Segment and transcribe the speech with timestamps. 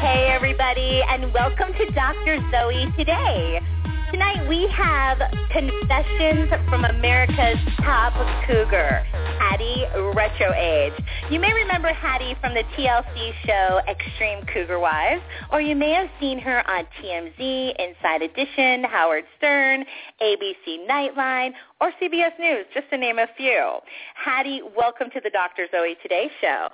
[0.00, 2.38] Hey everybody and welcome to Dr.
[2.50, 3.60] Zoe Today.
[4.10, 5.18] Tonight we have
[5.52, 8.14] Confessions from America's Top
[8.46, 9.04] Cougar,
[9.38, 10.94] Hattie Retro Age.
[11.30, 15.20] You may remember Hattie from the TLC show Extreme Cougar Wives,
[15.52, 19.84] or you may have seen her on TMZ, Inside Edition, Howard Stern,
[20.22, 23.80] ABC Nightline, or CBS News, just to name a few.
[24.14, 25.66] Hattie, welcome to the Dr.
[25.70, 26.68] Zoe Today show.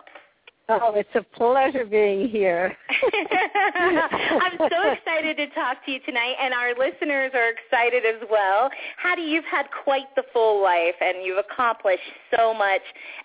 [0.68, 2.76] Oh, it's a pleasure being here.
[2.90, 8.68] I'm so excited to talk to you tonight, and our listeners are excited as well.
[8.96, 12.02] Hattie, you've had quite the full life, and you've accomplished
[12.36, 12.80] so much,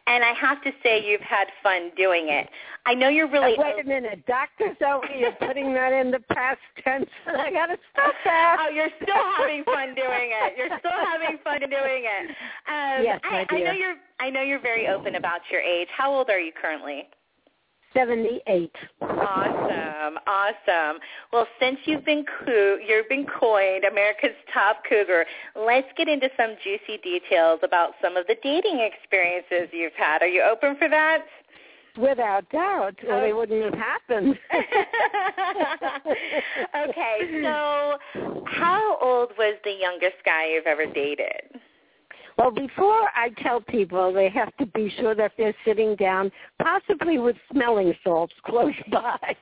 [0.06, 2.48] and I have to say you've had fun doing it.
[2.86, 3.58] I know you're really...
[3.58, 4.24] Uh, wait a minute.
[4.28, 4.78] Dr.
[4.78, 7.10] Zoe, you're putting that in the past tense.
[7.26, 8.58] I got to stop that.
[8.60, 10.54] Oh, you're still having fun doing it.
[10.58, 12.30] You're still having fun doing it.
[12.70, 13.48] Um, yes, I.
[13.50, 13.96] I know you're.
[14.20, 15.88] I know you're very open about your age.
[15.96, 17.08] How old are you currently?
[17.94, 18.72] 78.
[19.02, 21.00] Awesome, awesome.
[21.34, 25.26] Well, since you've been coo- you've been coined America's top cougar,
[25.56, 30.22] let's get into some juicy details about some of the dating experiences you've had.
[30.22, 31.26] Are you open for that?
[31.98, 33.38] Without doubt, or they oh.
[33.38, 34.40] wouldn't have happened.
[36.90, 37.98] okay, so
[38.46, 41.60] how old was the youngest guy you've ever dated?
[42.42, 47.20] Well, before I tell people, they have to be sure that they're sitting down, possibly
[47.20, 49.36] with smelling salts close by.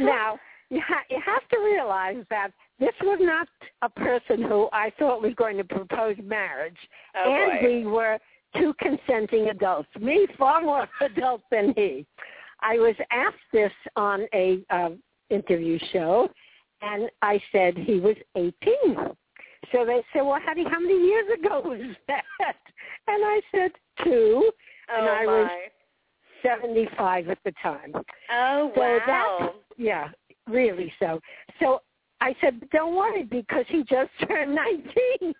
[0.00, 0.38] now,
[0.70, 2.48] you, ha- you have to realize that
[2.80, 3.46] this was not
[3.82, 6.76] a person who I thought was going to propose marriage,
[7.14, 7.68] Oh, and boy.
[7.68, 8.18] we were
[8.56, 9.88] two consenting adults.
[10.00, 12.04] Me, far more adult than he.
[12.60, 14.90] I was asked this on a uh,
[15.30, 16.28] interview show,
[16.82, 18.52] and I said he was 18.
[19.70, 22.24] So they said, well, Hattie, how many years ago was that?
[23.08, 23.70] And I said,
[24.04, 24.50] two.
[24.94, 25.32] and oh I my.
[25.32, 25.50] was
[26.42, 27.92] 75 at the time.
[28.32, 29.00] oh So wow.
[29.06, 30.08] that, yeah,
[30.48, 31.20] really so.
[31.60, 31.80] So
[32.20, 35.34] I said, don't worry because he just turned 19.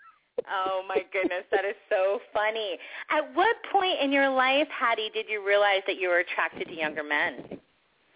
[0.50, 2.78] Oh my goodness, that is so funny.
[3.10, 6.74] At what point in your life, Hattie, did you realize that you were attracted to
[6.74, 7.58] younger men?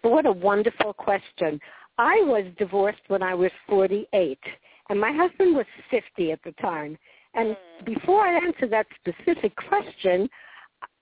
[0.01, 1.59] What a wonderful question.
[1.97, 4.39] I was divorced when I was 48,
[4.89, 6.97] and my husband was 50 at the time.
[7.33, 10.29] And before I answer that specific question,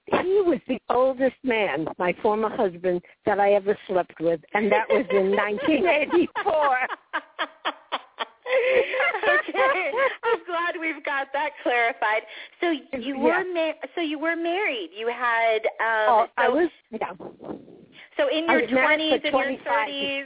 [0.08, 4.88] he was the oldest man, my former husband, that I ever slept with, and that
[4.90, 6.28] was in 1984.
[9.28, 9.92] okay,
[10.24, 12.22] I'm glad we've got that clarified.
[12.62, 13.74] So you were Yeah.
[13.74, 14.92] ma- so you were married.
[14.96, 17.12] You had um Oh, so, I was, yeah.
[18.18, 20.26] so in your twenties for and your thirties.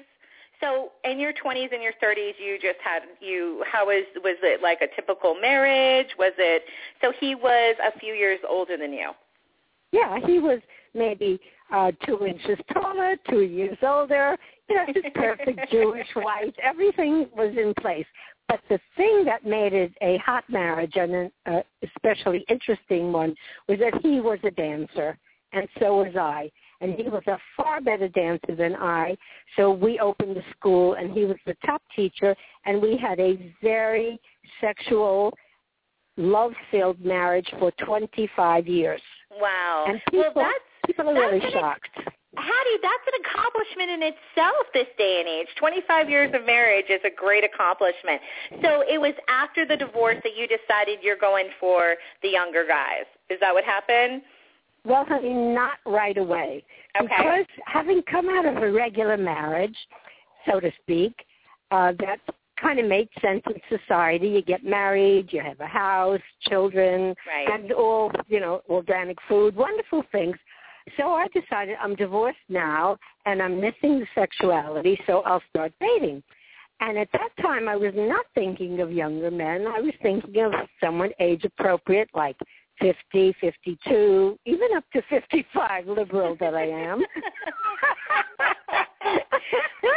[0.62, 3.64] So in your twenties and your thirties, you just had you.
[3.72, 6.08] How was was it like a typical marriage?
[6.18, 6.64] Was it
[7.02, 9.12] so he was a few years older than you?
[9.92, 10.60] Yeah, he was
[10.94, 11.40] maybe
[11.74, 14.38] uh two inches taller, two years older,
[14.68, 16.56] you know, just perfect Jewish white.
[16.62, 18.06] Everything was in place.
[18.50, 23.36] But the thing that made it a hot marriage and an uh, especially interesting one
[23.68, 25.18] was that he was a dancer,
[25.54, 26.52] and so was I.
[26.82, 29.18] And he was a far better dancer than I.
[29.56, 32.36] So we opened the school, and he was the top teacher,
[32.66, 34.20] and we had a very
[34.62, 35.34] sexual,
[36.18, 39.02] love-filled marriage for 25 years.
[39.40, 39.86] Wow.
[39.88, 41.90] And people, well, that's people are that's really shocked.
[42.38, 45.48] Hattie, that's an accomplishment in itself this day and age.
[45.58, 48.22] 25 years of marriage is a great accomplishment.
[48.62, 53.06] So it was after the divorce that you decided you're going for the younger guys.
[53.30, 54.22] Is that what happened?
[54.86, 56.64] Well, honey, not right away.
[57.00, 57.08] Okay.
[57.08, 59.76] Because having come out of a regular marriage,
[60.50, 61.14] so to speak,
[61.72, 62.20] uh, that
[62.62, 64.28] kind of made sense in society.
[64.28, 67.50] You get married, you have a house, children, Right.
[67.50, 70.38] and all, you know, organic food, wonderful things.
[70.98, 76.24] So I decided I'm divorced now and I'm missing the sexuality, so I'll start dating.
[76.82, 79.68] And at that time, I was not thinking of younger men.
[79.68, 82.38] I was thinking of someone age appropriate, like
[82.80, 87.04] 50, 52, even up to 55, liberal that I am.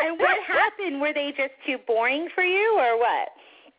[0.03, 1.01] and what happened?
[1.01, 3.29] Were they just too boring for you or what?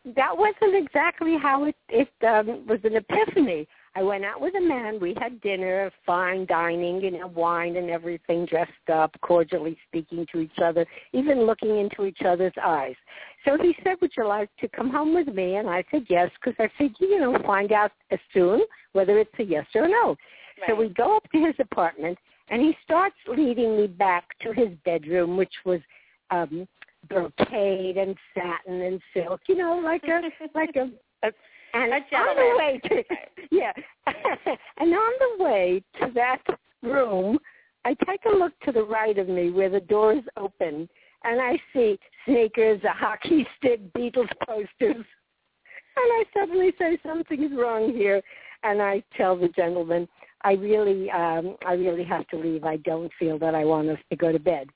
[0.06, 3.68] that wasn't exactly how it, it um, was an epiphany.
[3.96, 5.00] I went out with a man.
[5.00, 10.40] We had dinner, fine dining, you know, wine and everything, dressed up, cordially speaking to
[10.40, 12.96] each other, even looking into each other's eyes.
[13.46, 15.58] So he said, would you like to come home with me?
[15.58, 18.62] And I said yes, because I figured, you know, find out as soon
[18.94, 20.10] whether it's a yes or a no.
[20.10, 20.70] Right.
[20.70, 22.18] So we go up to his apartment,
[22.50, 25.80] and he starts leading me back to his bedroom, which was
[26.32, 26.68] um
[27.10, 30.22] brocade and satin and silk, you know, like a
[30.56, 30.90] like a,
[31.28, 31.32] a
[31.74, 33.04] and A on the way to
[33.52, 33.72] yeah,
[34.78, 36.42] and on the way to that
[36.82, 37.38] room,
[37.86, 40.88] I take a look to the right of me where the door is open,
[41.24, 45.06] and I see sneakers, a hockey stick, Beatles posters, and
[45.98, 48.22] I suddenly say something is wrong here,
[48.64, 50.08] and I tell the gentleman,
[50.44, 52.66] I really, um, I really have to leave.
[52.66, 54.68] I don't feel that I want us to go to bed.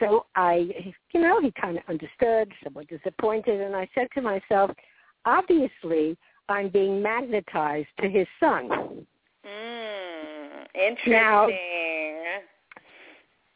[0.00, 0.68] So I,
[1.14, 4.72] you know, he kind of understood, somewhat disappointed, and I said to myself,
[5.26, 6.16] obviously,
[6.48, 9.06] I'm being magnetized to his son.
[9.44, 12.16] Mm, interesting.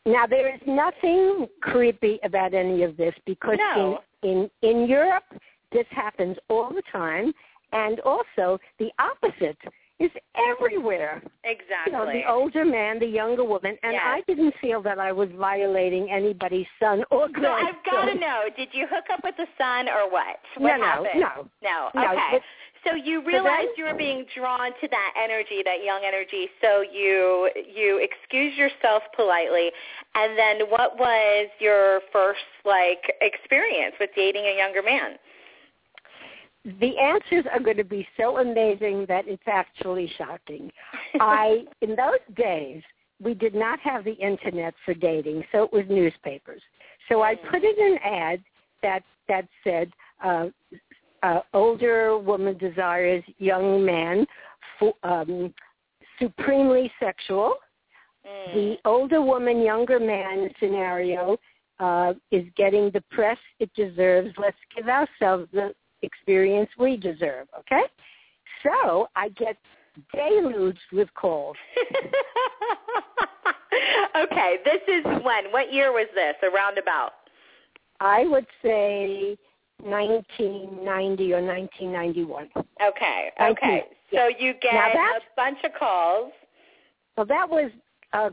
[0.07, 4.01] Now there is nothing creepy about any of this because No.
[4.23, 5.25] in, in in Europe
[5.73, 7.33] this happens all the time,
[7.73, 9.59] and also the opposite
[10.01, 11.23] is everywhere.
[11.45, 11.93] exactly.
[11.93, 14.03] You know, the older man, the younger woman, and Yes.
[14.05, 17.67] I didn't feel that I was violating anybody's son or so grandson.
[17.69, 20.41] I've got to know, did you hook up with the son or what?
[20.57, 21.21] What no, happened?
[21.21, 21.49] no.
[21.63, 21.91] No.
[21.95, 22.41] No, Okay.
[22.85, 26.49] so you realized you were being drawn to that energy, that young energy.
[26.63, 29.71] So you you excused yourself politely,
[30.15, 35.19] and then what was your first like experience with dating a younger man?
[36.65, 40.71] The answers are going to be so amazing that it's actually shocking.
[41.21, 42.83] I in those days
[43.23, 46.63] we did not have the internet for dating, so it was newspapers.
[47.09, 48.43] So I put in an ad
[48.83, 49.91] that that said,
[50.23, 50.47] uh,
[51.23, 54.27] uh, "Older woman desires young man,
[54.79, 55.55] for, um,
[56.21, 57.55] supremely sexual."
[58.27, 58.55] Mm.
[58.55, 61.39] The older woman, younger man scenario
[61.79, 64.31] uh, is getting the press it deserves.
[64.39, 67.47] Let's give ourselves the experience we deserve.
[67.59, 67.83] Okay,
[68.63, 69.57] so I get
[70.15, 71.57] deluged with calls.
[74.17, 75.51] okay, this is when?
[75.51, 76.35] What year was this?
[76.43, 77.13] Around about?
[78.01, 79.37] I would say
[79.83, 82.49] 1990 or 1991.
[82.57, 83.85] Okay, okay.
[84.13, 86.33] So you get a bunch of calls.
[87.17, 87.71] Well, that was
[88.13, 88.31] uh,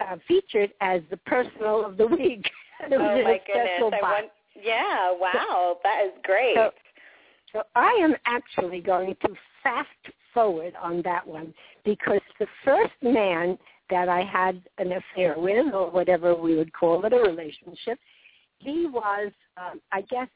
[0.00, 2.48] uh, featured as the personal of the week.
[2.80, 4.00] it was Oh my goodness!
[4.00, 4.26] I want.
[4.54, 6.54] Yeah, wow, that is great.
[6.54, 6.70] So,
[7.52, 9.28] so I am actually going to
[9.62, 9.88] fast
[10.32, 11.52] forward on that one
[11.84, 13.58] because the first man
[13.90, 17.98] that I had an affair with, or whatever we would call it, a relationship,
[18.58, 20.28] he was, um, I guess,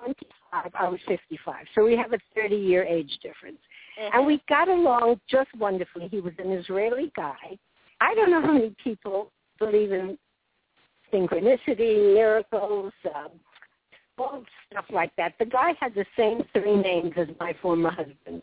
[0.00, 0.72] 25.
[0.78, 1.66] I was 55.
[1.74, 3.58] So we have a 30-year age difference.
[3.98, 4.10] Mhm.
[4.14, 6.08] And we got along just wonderfully.
[6.08, 7.58] He was an Israeli guy.
[8.00, 10.18] I don't know how many people believe in
[11.12, 13.30] synchronicity, miracles, um,
[14.18, 15.34] all stuff like that.
[15.38, 18.42] The guy had the same three names as my former husband.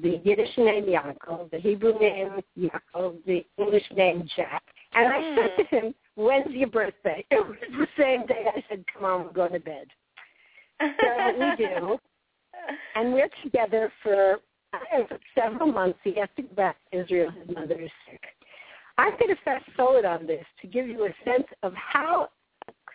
[0.00, 4.62] The Yiddish name Yaakov, the Hebrew name Yaakov, the English name Jack.
[4.94, 5.36] And I hmm.
[5.36, 7.24] said to him, when's your birthday?
[7.30, 8.46] It was the same day.
[8.54, 9.86] I said, come on, we're going to bed.
[10.80, 10.88] So
[11.38, 11.98] we do.
[12.94, 14.36] And we're together for
[15.34, 15.98] several months.
[16.04, 17.30] He has to go back to Israel.
[17.30, 18.20] His mother is sick.
[18.98, 22.28] I'm going to fast forward on this to give you a sense of how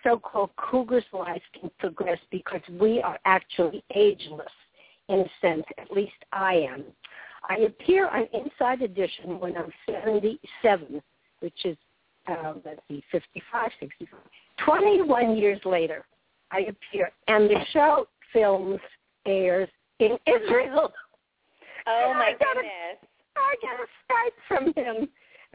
[0.05, 4.47] so-called cougar's life can progress because we are actually ageless
[5.09, 5.63] in a sense.
[5.77, 6.83] At least I am.
[7.49, 11.01] I appear on Inside Edition when I'm 77,
[11.39, 11.77] which is,
[12.27, 14.19] uh, let's see, 55, 65.
[14.65, 16.05] 21 years later,
[16.51, 18.79] I appear, and the show films,
[19.25, 20.93] airs in Israel.
[21.87, 23.09] oh my I goodness!
[23.35, 25.09] I got a Skype from him.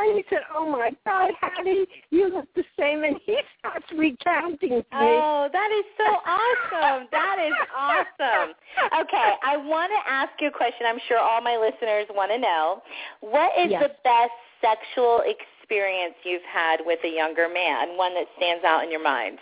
[0.08, 3.04] And he said, oh, my God, Hattie, you look the same.
[3.04, 4.84] And he starts recounting to me.
[4.92, 7.08] Oh, that is so awesome.
[7.10, 8.54] That is awesome.
[9.00, 10.86] Okay, I want to ask you a question.
[10.86, 12.82] I'm sure all my listeners want to know.
[13.20, 13.82] What is Yes.
[13.82, 17.96] the best sexual experience you've had with a younger man?
[17.96, 19.38] One that stands out in your mind?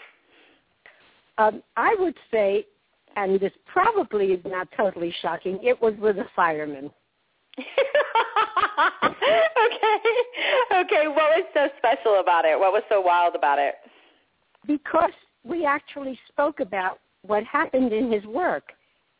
[1.39, 2.67] Um, I would say,
[3.17, 6.91] and this probably is not totally shocking, it was with a fireman.
[9.67, 9.99] okay.
[10.81, 12.59] Okay, what was so special about it?
[12.59, 13.75] What was so wild about it?
[14.67, 15.13] Because
[15.45, 18.73] we actually spoke about what happened in his work,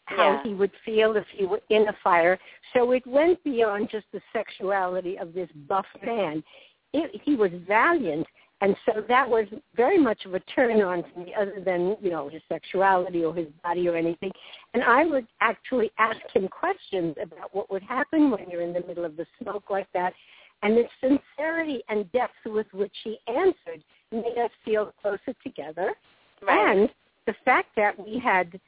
[0.07, 0.43] how Yeah.
[0.43, 2.39] he would feel if he were in a fire.
[2.75, 6.43] So it went beyond just the sexuality of this buff man.
[6.93, 8.27] It, he was valiant,
[8.61, 9.47] And so that was
[9.77, 13.35] very much of a turn on to me, other than, you know, his sexuality or
[13.35, 14.33] his body or anything.
[14.75, 18.85] And I would actually ask him questions about what would happen when you're in the
[18.87, 20.13] middle of the smoke like that.
[20.63, 25.95] And the sincerity and depth with which he answered made us feel closer together.
[26.43, 26.79] Right.
[26.79, 26.89] And
[27.27, 28.59] the fact that we had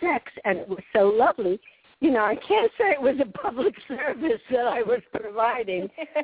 [0.00, 1.60] sex and it was so lovely
[2.00, 5.88] you know, I can't say it was a public service that I was providing.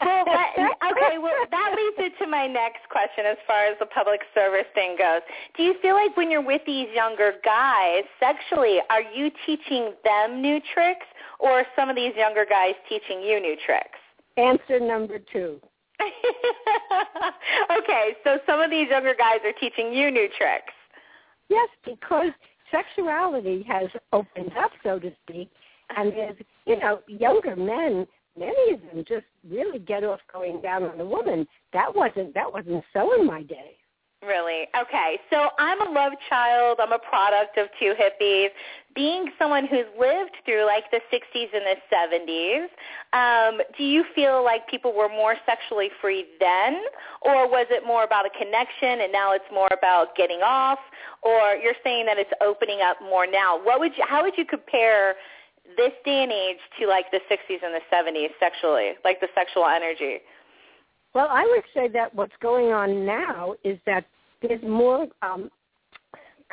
[0.00, 4.20] well, that, okay, well, that leads into my next question as far as the public
[4.34, 5.20] service thing goes.
[5.56, 10.42] Do you feel like when you're with these younger guys sexually, are you teaching them
[10.42, 11.06] new tricks
[11.38, 13.98] or are some of these younger guys teaching you new tricks?
[14.36, 15.60] Answer number two.
[17.78, 20.74] okay, so some of these younger guys are teaching you new tricks.
[21.48, 22.32] Yes, because
[22.70, 25.50] sexuality has opened up, so to speak,
[25.96, 28.06] and there's, you know, younger men,
[28.38, 31.46] many of them just really get off going down on a woman.
[31.72, 33.76] That wasn't that wasn't so in my day.
[34.22, 34.66] Really?
[34.74, 35.18] Okay.
[35.30, 36.78] So I'm a love child.
[36.80, 38.48] I'm a product of two hippies.
[38.94, 42.66] Being someone who's lived through like the 60s and the 70s,
[43.12, 46.82] um, do you feel like people were more sexually free then?
[47.20, 50.78] Or was it more about a connection and now it's more about getting off?
[51.22, 53.62] Or you're saying that it's opening up more now.
[53.62, 55.14] What would you, how would you compare
[55.76, 59.66] this day and age to like the 60s and the 70s sexually, like the sexual
[59.66, 60.20] energy?
[61.16, 64.04] Well, I would say that what's going on now is that
[64.42, 65.50] there's more um,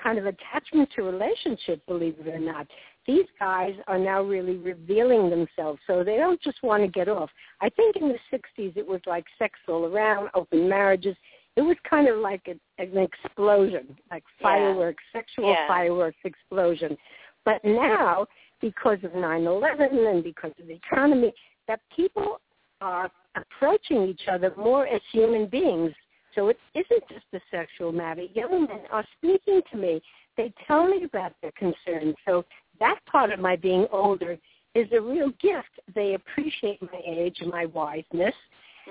[0.01, 2.65] kind of attachment to relationship, believe it or not.
[3.05, 7.29] These guys are now really revealing themselves, so they don't just want to get off.
[7.60, 11.17] I think in the 60s it was like sex all around, open marriages.
[11.58, 15.20] It was kind of like a, an explosion, like fireworks, yeah.
[15.20, 15.67] sexual yeah.
[15.67, 16.96] fireworks explosion.
[17.43, 18.27] But now,
[18.62, 21.34] because of 9/11 and because of the economy,
[21.67, 22.39] that people
[22.84, 25.92] are approaching each other more as human beings.
[26.36, 28.24] So it isn't just a sexual matter.
[28.34, 30.02] Young men are speaking to me.
[30.36, 32.16] They tell me about their concerns.
[32.25, 32.44] So
[32.80, 34.38] that part of my being older
[34.75, 35.70] is a real gift.
[35.96, 38.34] They appreciate my age and my wiseness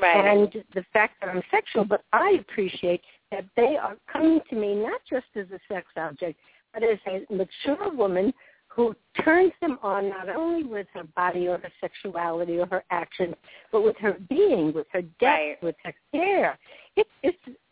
[0.00, 0.36] right.
[0.36, 4.74] and the fact that I'm sexual, but I appreciate that they are coming to me
[4.74, 6.38] not just as a sex object,
[6.72, 8.32] but as a mature woman
[8.74, 13.34] who turns them on not only with her body or her sexuality or her actions,
[13.70, 15.62] but with her being, with her depth, right.
[15.62, 16.58] with her care.
[16.96, 17.06] It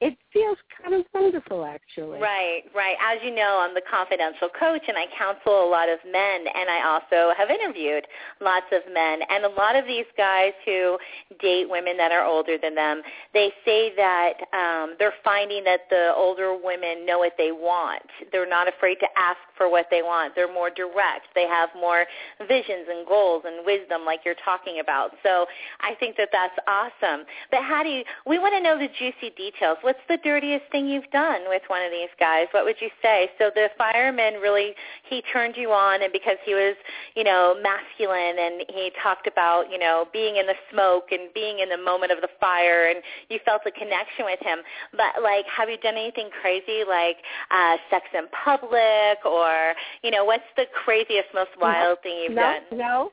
[0.01, 2.21] it feels kind of wonderful, actually.
[2.21, 2.97] Right, right.
[3.05, 6.71] As you know, I'm the confidential coach, and I counsel a lot of men, and
[6.71, 8.07] I also have interviewed
[8.41, 9.21] lots of men.
[9.29, 10.97] And a lot of these guys who
[11.43, 13.03] date women that are older than them,
[13.35, 18.03] they say that um, they're finding that the older women know what they want.
[18.33, 20.35] They're not afraid to ask for what they want.
[20.35, 21.29] They're more direct.
[21.35, 22.07] They have more
[22.49, 25.11] visions and goals and wisdom, like you're talking about.
[25.23, 25.45] So
[25.83, 27.27] I think that that's awesome.
[27.51, 28.03] But how do you?
[28.25, 29.79] We want to know the juicy details.
[29.83, 32.47] What's the dirtiest thing you've done with one of these guys?
[32.53, 33.31] What would you say?
[33.39, 34.73] So the fireman really
[35.09, 36.77] he turned you on, and because he was
[37.15, 41.61] you know masculine, and he talked about you know being in the smoke and being
[41.61, 44.59] in the moment of the fire, and you felt a connection with him.
[44.93, 47.17] But like, have you done anything crazy like
[47.51, 52.35] uh, sex in public, or you know what's the craziest, most wild no, thing you've
[52.35, 52.79] no, done?
[52.79, 53.11] No,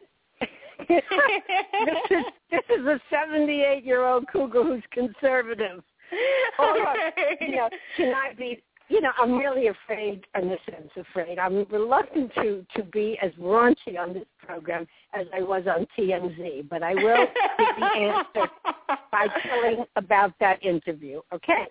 [0.88, 1.04] this
[2.12, 5.84] is this is a 78 year old cougar who's conservative.
[6.60, 6.96] Or,
[7.42, 8.62] you know, can I be?
[8.90, 11.38] You know, I'm really afraid, in a sense, afraid.
[11.38, 16.70] I'm reluctant to to be as raunchy on this program as I was on TMZ,
[16.70, 18.52] but I will give the answer
[19.12, 21.20] by telling about that interview.
[21.34, 21.66] Okay.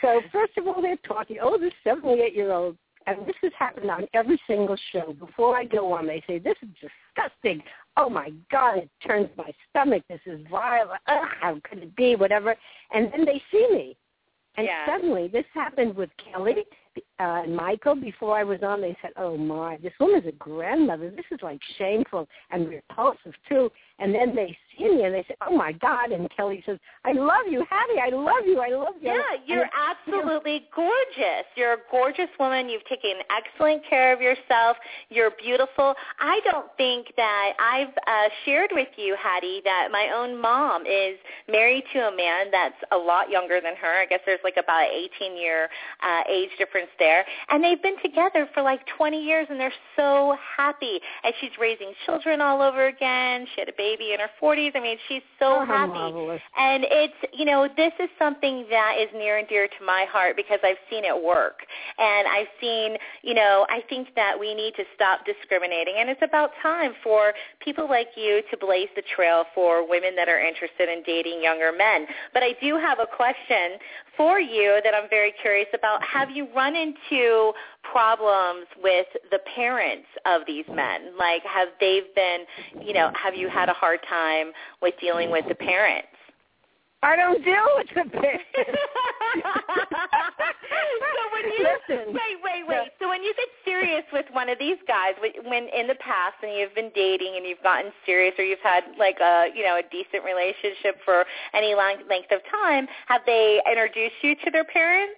[0.00, 1.38] So first of all, they're talking.
[1.42, 2.76] Oh, this 78 year old
[3.06, 5.14] and this has happened on every single show.
[5.18, 6.68] Before I go on, they say, this is
[7.16, 7.62] disgusting.
[7.96, 10.02] Oh, my God, it turns my stomach.
[10.08, 10.90] This is vile.
[11.06, 12.14] Ugh, how could it be?
[12.16, 12.54] Whatever.
[12.92, 13.96] And then they see me.
[14.56, 14.86] And yeah.
[14.86, 16.64] suddenly, this happened with Kelly
[17.18, 17.94] uh, and Michael.
[17.94, 21.10] Before I was on, they said, oh, my, this woman's a grandmother.
[21.10, 23.70] This is, like, shameful and repulsive, too.
[23.98, 26.12] And then they see me, and they say, oh, my God.
[26.12, 28.00] And Kelly says, I love you, Hattie.
[28.00, 28.60] I love you.
[28.60, 29.08] I love you.
[29.08, 29.70] Yeah, you're and,
[30.08, 31.46] absolutely gorgeous.
[31.56, 32.68] You're a gorgeous woman.
[32.68, 34.76] You've taken excellent care of yourself.
[35.10, 35.94] You're beautiful.
[36.18, 41.18] I don't think that I've uh, shared with you, Hattie, that my own mom is
[41.48, 44.00] married to a man that's a lot younger than her.
[44.00, 45.68] I guess there's like about an 18-year
[46.02, 50.36] uh, age difference there, and they've been together for like 20 years, and they're so
[50.56, 51.00] happy.
[51.24, 53.46] And she's raising children all over again.
[53.54, 54.72] She had a baby in her 40s.
[54.74, 55.92] I mean, she's so oh, happy.
[55.92, 56.40] Marvelous.
[56.58, 60.36] And it's, you know, this is something that is near and dear to my heart
[60.36, 61.60] because I've seen it work.
[61.98, 65.94] And I've seen, you know, I think that we need to stop discriminating.
[65.98, 70.28] And it's about time for people like you to blaze the trail for women that
[70.28, 72.06] are interested in dating younger men.
[72.32, 73.78] But I do have a question
[74.16, 76.02] for you that I'm very curious about.
[76.02, 81.16] Have you run into problems with the parents of these men?
[81.18, 82.40] Like, have they been,
[82.86, 86.08] you know, have you had a hard time with dealing with the parents?
[87.02, 88.44] I don't deal with the parents.
[88.54, 88.66] so
[91.32, 92.92] when you Listen, wait, wait, wait.
[93.00, 96.52] So when you get serious with one of these guys, when in the past and
[96.52, 99.82] you've been dating and you've gotten serious, or you've had like a you know a
[99.90, 101.24] decent relationship for
[101.54, 105.16] any long length of time, have they introduced you to their parents?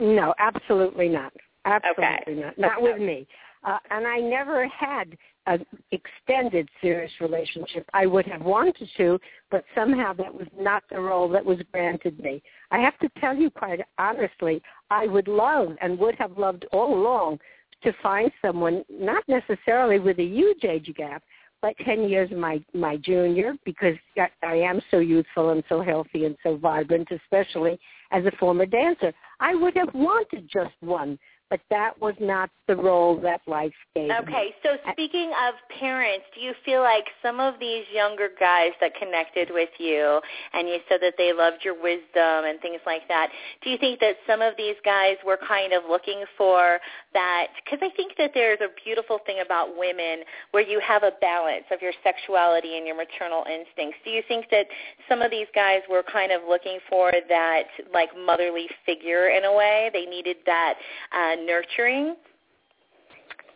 [0.00, 1.32] No, absolutely not.
[1.64, 2.40] Absolutely Okay.
[2.40, 2.58] not.
[2.58, 3.26] Not with me.
[3.64, 7.88] Uh, and I never had an extended serious relationship.
[7.92, 9.18] I would have wanted to,
[9.50, 12.42] but somehow that was not the role that was granted me.
[12.70, 16.94] I have to tell you quite honestly, I would love and would have loved all
[16.94, 17.40] along
[17.82, 21.22] to find someone, not necessarily with a huge age gap,
[21.60, 26.24] but 10 years my, my junior because I- I am so youthful and so healthy
[26.24, 27.78] and so vibrant, especially
[28.10, 29.12] as a former dancer.
[29.40, 31.18] I would have wanted just one,
[31.50, 34.14] but that was not the role that life gave me.
[34.22, 38.94] Okay, so speaking of parents, do you feel like some of these younger guys that
[38.94, 40.20] connected with you
[40.52, 43.30] and you said that they loved your wisdom and things like that,
[43.62, 46.78] do you think that some of these guys were kind of looking for
[47.14, 47.46] that?
[47.64, 51.64] Because I think that there's a beautiful thing about women where you have a balance
[51.72, 53.98] of your sexuality and your maternal instincts.
[54.04, 54.66] Do you think that
[55.08, 57.64] some of these guys were kind of looking for that
[57.94, 59.90] like motherly figure in a way?
[59.94, 60.74] They needed that
[61.12, 62.16] uh, nurturing?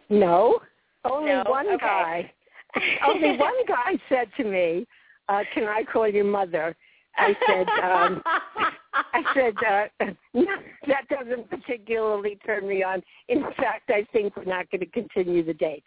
[0.08, 0.60] No,
[1.04, 1.44] only No?
[1.46, 1.78] one Okay.
[1.78, 2.32] guy.
[3.06, 4.86] only one guy said to me,
[5.28, 6.74] uh, "Can I call you mother?"
[7.16, 8.22] I said, um,
[8.94, 9.54] I said,
[10.00, 10.46] uh, no,
[10.86, 13.02] that doesn't particularly turn me on.
[13.28, 15.84] In fact, I think we're not going to continue the date.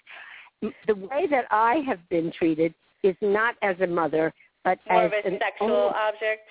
[0.61, 4.31] The way that I have been treated is not as a mother,
[4.63, 6.47] but more as of a an sexual own- object.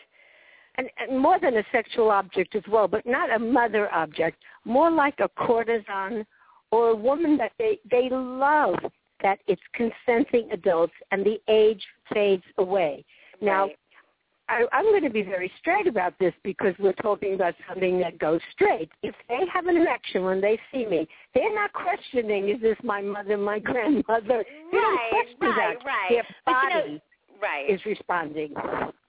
[0.76, 4.90] And, and more than a sexual object as well, but not a mother object, more
[4.90, 6.26] like a courtesan
[6.70, 8.74] or a woman that they, they love
[9.22, 13.04] that it's consenting adults and the age fades away.
[13.40, 13.68] Now,
[14.48, 18.18] I, I'm going to be very straight about this because we're talking about something that
[18.18, 18.90] goes straight.
[19.02, 23.00] If they have an erection when they see me, they're not questioning, is this my
[23.00, 24.44] mother, my grandmother?
[24.70, 25.87] They don't Right, question right, that.
[25.87, 26.10] right.
[26.10, 27.02] Their But you know- body
[27.40, 28.54] right, is responding.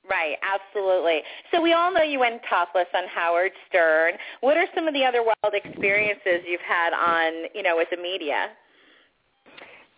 [0.09, 1.21] Right, absolutely.
[1.51, 4.13] So we all know you went topless on Howard Stern.
[4.41, 7.97] What are some of the other wild experiences you've had on, you know, with the
[7.97, 8.49] media?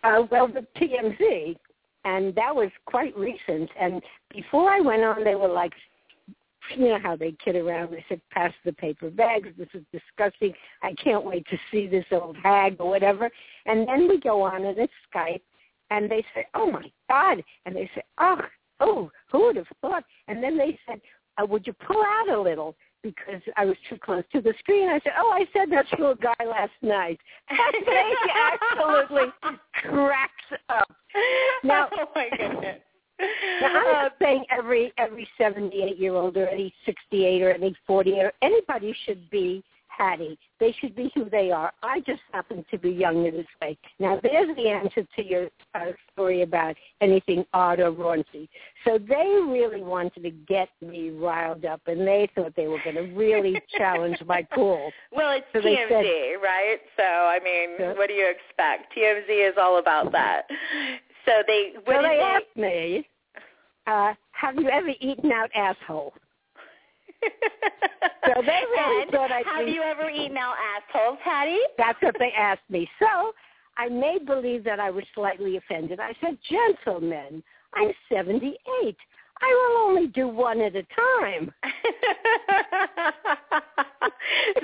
[0.04, 1.56] Uh, well, the TMZ,
[2.04, 3.68] and that was quite recent.
[3.78, 5.72] And before I went on, they were like,
[6.76, 7.92] you know how they kid around.
[7.92, 9.48] They said, pass the paper bags.
[9.56, 10.52] This is disgusting.
[10.82, 13.30] I can't wait to see this old hag or whatever.
[13.66, 15.40] And then we go on and it's Skype,
[15.90, 17.42] and they say, oh, my God.
[17.64, 18.40] And they say, oh,
[18.80, 20.04] oh, who would have thought?
[20.28, 21.00] And then they said,
[21.40, 22.76] uh, would you pull out a little?
[23.02, 24.88] Because I was too close to the screen.
[24.88, 27.20] I said, oh, I said that to a guy last night.
[27.50, 28.12] And they
[28.72, 29.32] absolutely
[29.74, 30.32] cracks
[30.68, 30.90] up.
[31.62, 32.80] Now- oh my goodness.
[33.60, 38.12] Now, I'm not saying every every 78 year old or any 68 or any 40
[38.12, 39.64] or anybody should be
[39.98, 40.38] Hattie.
[40.60, 41.72] They should be who they are.
[41.82, 43.76] I just happen to be young in this way.
[43.98, 48.48] Now, there's the answer to your uh, story about anything odd or raunchy.
[48.84, 52.96] So they really wanted to get me riled up, and they thought they were going
[52.96, 54.90] to really challenge my cool.
[55.12, 56.78] well, it's So TMZ, said- right?
[56.96, 58.94] So I mean, what do you expect?
[58.96, 60.42] TMZ is all about that.
[61.26, 63.08] So they, what they they asked me,
[63.86, 66.14] uh, have you ever eaten out asshole?
[67.22, 71.58] So they really and thought I'd have be- you ever eaten out assholes, Hattie?
[71.76, 72.88] That's what they asked me.
[73.00, 73.32] So
[73.76, 76.00] I made believe that I was slightly offended.
[76.00, 78.96] I said, gentlemen, I'm 78.
[79.40, 81.52] I will only do one at a time.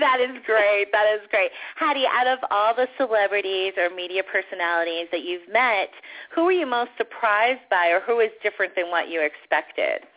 [0.00, 0.86] that is great.
[0.90, 1.52] That is great.
[1.76, 5.90] Hattie, out of all the celebrities or media personalities that you've met,
[6.34, 10.08] who were you most surprised by or who was different than what you expected?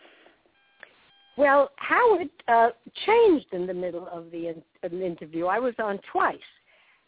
[1.38, 2.70] Well, Howard uh,
[3.06, 5.46] changed in the middle of the in- of the interview.
[5.46, 6.36] I was on twice.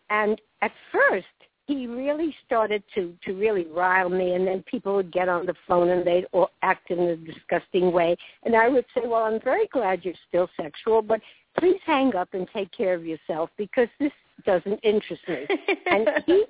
[0.09, 1.27] And at first,
[1.67, 5.55] he really started to to really rile me and then people would get on the
[5.67, 9.41] phone and they'd all act in a disgusting way and i would say well i'm
[9.41, 11.21] very glad you're still sexual but
[11.57, 14.11] please hang up and take care of yourself because this
[14.45, 15.47] doesn't interest me
[15.87, 16.45] and he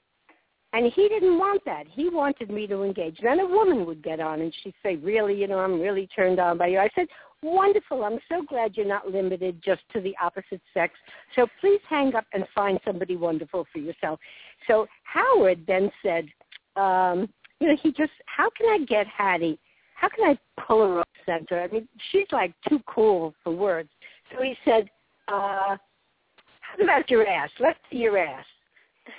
[0.72, 1.86] and he didn't want that.
[1.88, 3.18] He wanted me to engage.
[3.20, 6.38] Then a woman would get on and she'd say, really, you know, I'm really turned
[6.38, 6.78] on by you.
[6.78, 7.08] I said,
[7.42, 8.04] wonderful.
[8.04, 10.94] I'm so glad you're not limited just to the opposite sex.
[11.34, 14.20] So please hang up and find somebody wonderful for yourself.
[14.66, 16.26] So Howard then said,
[16.76, 17.28] um,
[17.60, 19.58] you know, he just, how can I get Hattie?
[19.94, 21.60] How can I pull her off center?
[21.60, 23.90] I mean, she's like too cool for words.
[24.32, 24.88] So he said,
[25.28, 25.76] uh,
[26.76, 27.50] how about your ass?
[27.58, 28.44] Let's see your ass.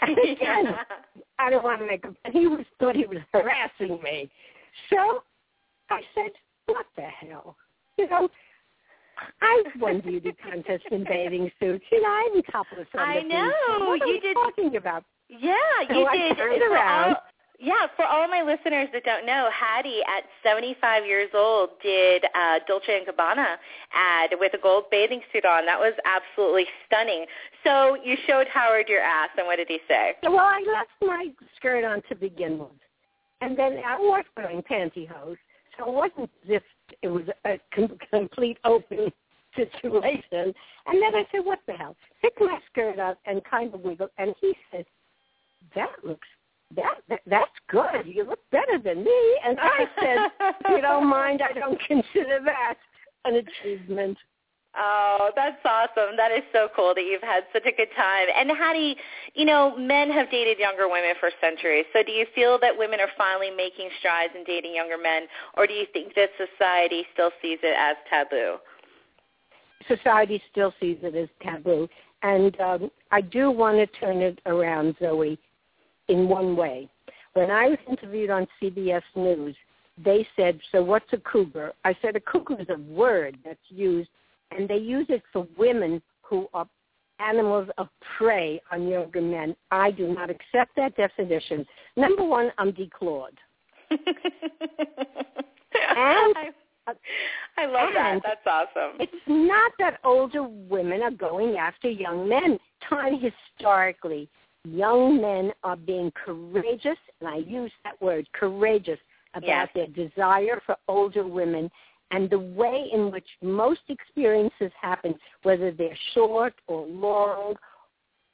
[0.02, 0.76] And again,
[1.40, 2.16] I don't want to make him.
[2.32, 4.30] He was thought he was harassing me.
[4.90, 5.24] So
[5.90, 6.32] I said,
[6.68, 7.58] "What the hell?"
[8.02, 8.30] You know,
[9.42, 11.86] I won beauty contest in bathing suits.
[11.92, 13.46] You know, I'm topless on I the know.
[13.46, 13.88] beach.
[13.88, 15.04] What You did- talking about?
[15.30, 15.56] Yeah,
[15.88, 16.38] So you I did.
[16.38, 17.16] turned around.
[17.16, 17.24] all-
[17.60, 22.60] yeah, for all my listeners that don't know, Hattie at 75 years old did a
[22.68, 23.58] Dolce and Gabbana
[23.94, 25.68] ad with a gold bathing suit on.
[25.68, 27.28] That was absolutely stunning.
[27.64, 30.16] So you showed Howard your ass, and what did he say?
[30.24, 32.72] Well, I left my skirt on to begin with,
[33.42, 35.38] and then I was wearing pantyhose,
[35.78, 36.64] so it wasn't as if
[37.02, 39.12] it was a com- complete open
[39.56, 40.54] situation.
[40.88, 44.10] And then I said, "What the hell?" Picked my skirt up and kind of wiggled,
[44.18, 44.86] and he said,
[45.76, 46.28] "That looks
[46.76, 48.06] that, that that's good.
[48.06, 52.76] You look better than me." And I said, you don't mind, I don't consider that
[53.26, 54.18] an achievement."
[54.78, 56.16] Oh, that's awesome.
[56.16, 58.28] That is so cool that you've had such a good time.
[58.36, 58.96] And Hattie,
[59.34, 61.86] you know, men have dated younger women for centuries.
[61.92, 65.24] So do you feel that women are finally making strides in dating younger men,
[65.58, 68.58] or do you think that society still sees it as taboo?
[69.88, 71.88] society still sees it as taboo.
[72.24, 75.40] And um, I do want to turn it around, Zoe,
[76.08, 76.90] in one way.
[77.34, 79.56] When I was interviewed on CBS News,
[80.04, 81.74] they said, so what's a cougar?
[81.86, 84.10] I said a cougar is a word that's used,
[84.52, 86.68] and they use it for women who are
[87.20, 87.88] animals of
[88.18, 89.56] prey on younger men.
[89.70, 91.66] I do not accept that definition.
[91.96, 93.38] Number one, I'm declawed.
[95.76, 96.52] I,
[97.58, 98.22] I love that.
[98.24, 98.98] That's awesome.
[99.00, 102.58] It's not that older women are going after young men.
[102.90, 104.28] Time historically,
[104.66, 109.00] young men are being courageous, and I use that word, courageous,
[109.34, 109.70] about Yes.
[109.74, 111.72] their desire for older women
[112.12, 117.56] and the way in which most experiences happen, whether they're short or long,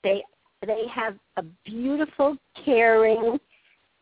[0.03, 0.23] they
[0.65, 2.35] they have a beautiful,
[2.65, 3.39] caring,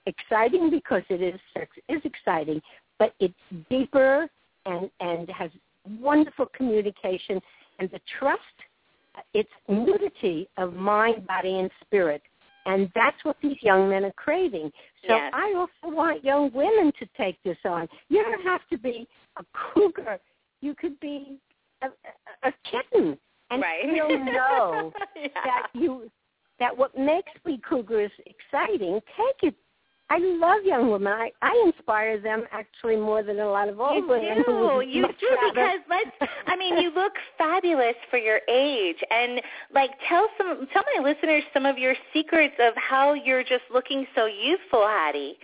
[0.06, 2.62] exciting because it is sex is exciting,
[2.98, 3.34] but it's
[3.70, 4.28] deeper
[4.66, 5.52] and and has
[6.00, 7.42] wonderful communication
[7.80, 8.42] and the trust.
[9.16, 12.22] Uh, it's nudity of mind, body, and spirit.
[12.66, 14.72] And that's what these young men are craving.
[15.08, 15.32] So Yes.
[15.34, 17.88] I also want young women to take this on.
[18.10, 20.20] You don't have to be a cougar.
[20.62, 21.38] You could be
[21.82, 21.88] a,
[22.44, 23.18] a, kitten
[23.52, 23.82] and right.
[23.84, 25.28] still know yeah.
[25.44, 26.10] that you
[26.60, 29.56] that what makes we cougars exciting, take it.
[30.10, 31.12] I love young women.
[31.12, 34.44] I, I inspire them actually more than a lot of old You women.
[34.46, 36.32] do, you do, because let's.
[36.46, 39.42] I mean, you look fabulous for your age, and
[39.74, 44.06] like tell some, tell my listeners some of your secrets of how you're just looking
[44.16, 45.38] so youthful, Hattie.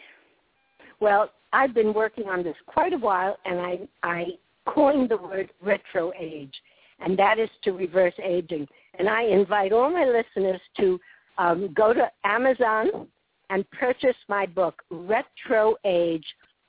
[0.99, 4.25] Well, I've been working on this quite a while, and I I
[4.67, 6.53] coined the word retro age,
[6.99, 8.67] and that is to reverse aging.
[8.99, 10.99] And I invite all my listeners to
[11.39, 13.07] um, go to Amazon
[13.51, 16.25] and purchase my book, Retro Age: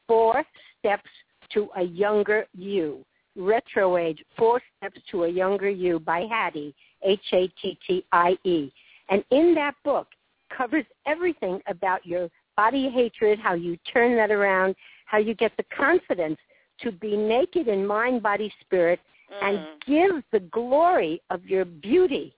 [0.07, 0.45] Four
[0.79, 1.11] Steps
[1.55, 3.05] to a Younger You.
[3.37, 8.73] Retro Age: Four Steps to a Younger You by Hattie, H-A-T-T-I-E.
[9.09, 10.09] And in that book
[10.57, 14.75] covers everything about your body hatred, how you turn that around,
[15.07, 16.39] how you get the confidence
[16.81, 19.01] to be naked in mind, body, spirit,
[19.41, 19.81] and Mm.
[19.87, 22.35] give the glory of your beauty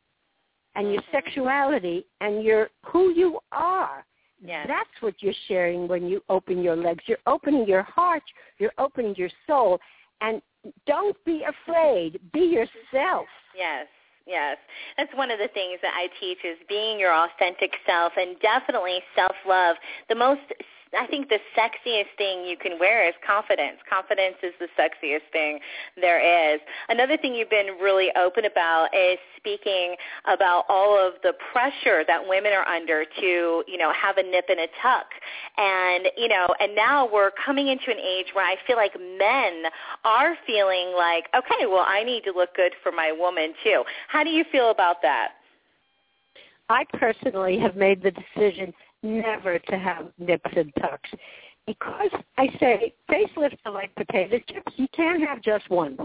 [0.77, 1.11] and your Mhm.
[1.11, 4.05] sexuality and your who you are.
[4.47, 4.67] Yes.
[4.69, 7.03] That's what you're sharing when you open your legs.
[7.07, 8.23] You're opening your heart.
[8.59, 9.81] You're opening your soul.
[10.21, 10.43] And
[10.87, 12.21] don't be afraid.
[12.33, 13.27] Be yourself.
[13.57, 13.87] Yes,
[14.27, 14.59] yes.
[14.97, 19.01] That's one of the things that I teach is being your authentic self and definitely
[19.17, 19.77] self-love.
[20.09, 20.43] The most
[20.99, 23.79] I think the sexiest thing you can wear is confidence.
[23.89, 25.59] Confidence is the sexiest thing
[26.01, 26.61] there is.
[26.89, 32.21] Another thing you've been really open about is speaking about all of the pressure that
[32.27, 35.07] women are under to, you know, have a nip and a tuck.
[35.57, 39.65] And, you know, and now we're coming into an age where I feel like men
[40.05, 43.85] are feeling like, okay, well, I need to look good for my woman too.
[44.09, 45.33] How do you feel about that?
[46.69, 48.73] I personally have made the decision
[49.05, 51.11] never to have nips and tucks
[51.67, 54.73] because I say facelifts are like potato chips.
[54.77, 55.97] You can't have just one.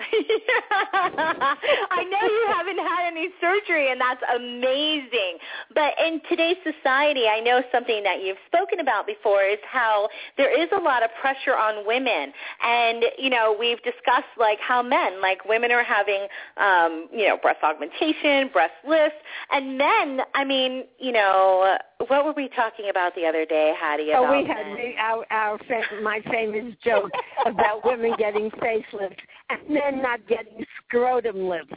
[0.00, 5.36] I know you haven't had any surgery, and that's amazing.
[5.74, 10.50] But in today's society, I know something that you've spoken about before is how there
[10.50, 12.32] is a lot of pressure on women,
[12.64, 17.36] and you know we've discussed like how men, like women, are having um, you know
[17.36, 19.18] breast augmentation, breast lifts,
[19.50, 20.20] and men.
[20.34, 21.76] I mean, you know,
[22.08, 24.10] what were we talking about the other day, Hattie?
[24.14, 24.94] Oh, we had men?
[24.98, 25.58] our our
[26.02, 27.10] my famous joke
[27.46, 29.18] about women getting facelifts
[29.50, 31.74] and men not getting scrotum lifts.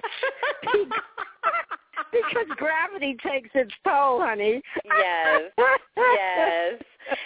[2.11, 4.61] because gravity takes its toll, honey.
[4.85, 5.41] Yes.
[5.97, 6.81] yes.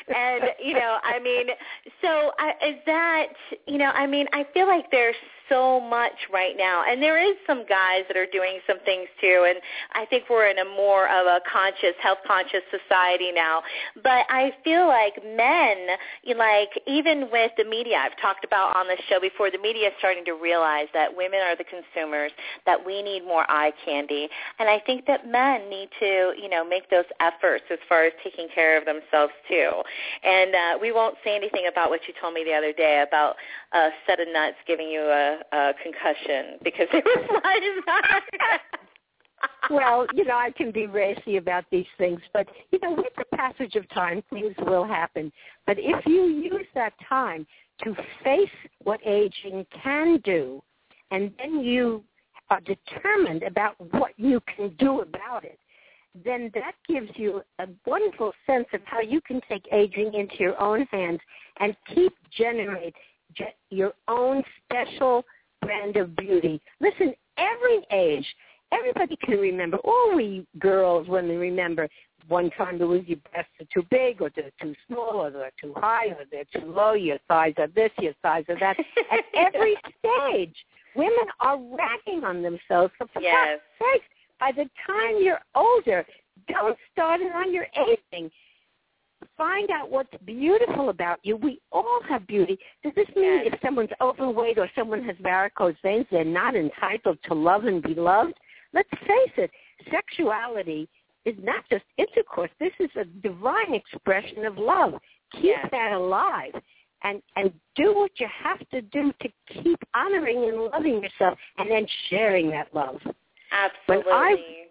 [0.07, 1.47] And you know, I mean,
[2.01, 3.27] so I, is that
[3.67, 5.15] you know, I mean, I feel like there's
[5.49, 9.45] so much right now, and there is some guys that are doing some things too,
[9.47, 9.59] and
[9.93, 13.61] I think we're in a more of a conscious, health conscious society now.
[13.95, 15.97] But I feel like men,
[16.37, 19.93] like even with the media, I've talked about on the show before, the media is
[19.99, 22.31] starting to realize that women are the consumers,
[22.65, 24.27] that we need more eye candy,
[24.59, 28.13] and I think that men need to, you know, make those efforts as far as
[28.23, 29.71] taking care of themselves too.
[30.23, 33.35] And uh, we won't say anything about what you told me the other day about
[33.73, 37.59] a set of nuts giving you a, a concussion because it was my
[39.69, 43.37] well, you know, I can be racy about these things, but you know, with the
[43.37, 45.31] passage of time, things will happen.
[45.65, 47.45] But if you use that time
[47.83, 48.49] to face
[48.83, 50.61] what aging can do,
[51.11, 52.03] and then you
[52.49, 55.59] are determined about what you can do about it,
[56.25, 60.59] then that gives you a wonderful sense of how you can take aging into your
[60.59, 61.19] own hands
[61.59, 63.16] and keep generate ge-
[63.69, 65.25] your own special
[65.61, 66.61] brand of beauty.
[66.79, 68.25] Listen, every age,
[68.71, 69.77] everybody can remember.
[69.77, 71.87] All we girls, when we remember,
[72.27, 75.73] one time was your breasts are too big, or they're too small, or they're too
[75.77, 76.93] high, or they're too low.
[76.93, 78.77] Your thighs are this, your thighs are that.
[79.11, 80.55] At every stage,
[80.95, 82.91] women are ragging on themselves.
[82.97, 83.59] For yes.
[83.79, 84.05] sakes,
[84.39, 86.05] by the time you're older,
[86.47, 88.29] don't start it on your aging.
[89.35, 91.37] Find out what's beautiful about you.
[91.37, 92.57] We all have beauty.
[92.83, 97.33] Does this mean if someone's overweight or someone has varicose veins, they're not entitled to
[97.33, 98.33] love and be loved?
[98.73, 99.51] Let's face it,
[99.91, 100.87] sexuality
[101.25, 102.51] is not just intercourse.
[102.59, 104.93] This is a divine expression of love.
[105.33, 105.67] Keep Yes.
[105.71, 106.53] that alive
[107.03, 109.29] and and do what you have to do to
[109.61, 112.99] keep honoring and loving yourself and then sharing that love.
[113.51, 114.67] Absolutely.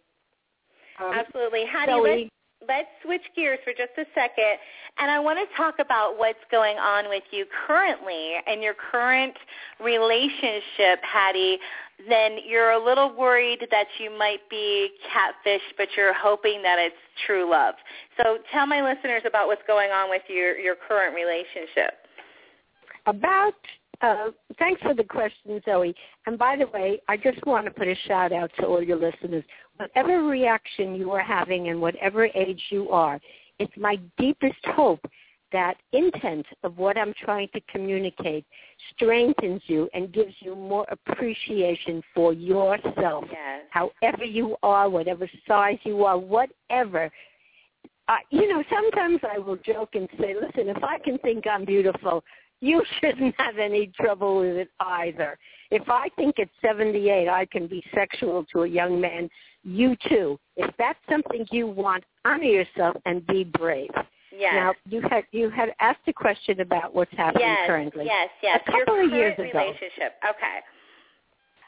[0.99, 1.65] Um, Absolutely.
[1.67, 2.31] Hattie, Zoe- let's,
[2.69, 4.59] let's switch gears for just a second.
[4.99, 9.35] And I want to talk about what's going on with you currently and your current
[9.83, 11.59] relationship, Hattie.
[12.09, 16.97] Then you're a little worried that you might be catfished, but you're hoping that it's
[17.27, 17.75] true love.
[18.23, 21.95] So tell my listeners about what's going on with your, your current relationship.
[23.07, 23.55] about
[24.03, 25.95] uh, thanks for the question, Zoe.
[26.27, 28.99] And by the way, I just want to put a shout out to all your
[28.99, 29.45] listeners.
[29.77, 33.21] Whatever reaction you are having and whatever age you are,
[33.59, 35.05] it's my deepest hope
[35.53, 38.45] that intent of what I'm trying to communicate
[38.95, 43.25] strengthens you and gives you more appreciation for yourself.
[43.31, 43.63] Yes.
[43.71, 47.11] However you are, whatever size you are, whatever.
[48.09, 51.65] Uh, you know, sometimes I will joke and say, listen, if I can think I'm
[51.65, 52.23] beautiful,
[52.61, 55.39] you shouldn't have any trouble with it either.
[55.71, 59.29] If I think at 78 I can be sexual to a young man,
[59.63, 60.39] you too.
[60.57, 63.91] If that's something you want, honor yourself and be brave.
[64.37, 64.53] Yes.
[64.55, 68.05] Now, you had you had asked a question about what's happening yes, currently.
[68.05, 68.61] yes, yes.
[68.67, 69.59] A couple your of years ago.
[69.59, 70.15] relationship.
[70.29, 70.59] Okay.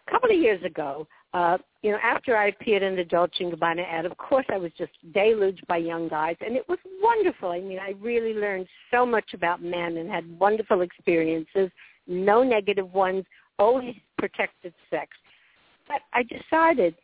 [0.07, 3.41] A couple of years ago, uh, you know, after I appeared in the Dolce &
[3.41, 7.51] Gabbana ad, of course I was just deluged by young guys, and it was wonderful.
[7.51, 11.71] I mean, I really learned so much about men and had wonderful experiences,
[12.07, 13.25] no negative ones,
[13.59, 15.11] always protected sex.
[15.87, 16.95] But I decided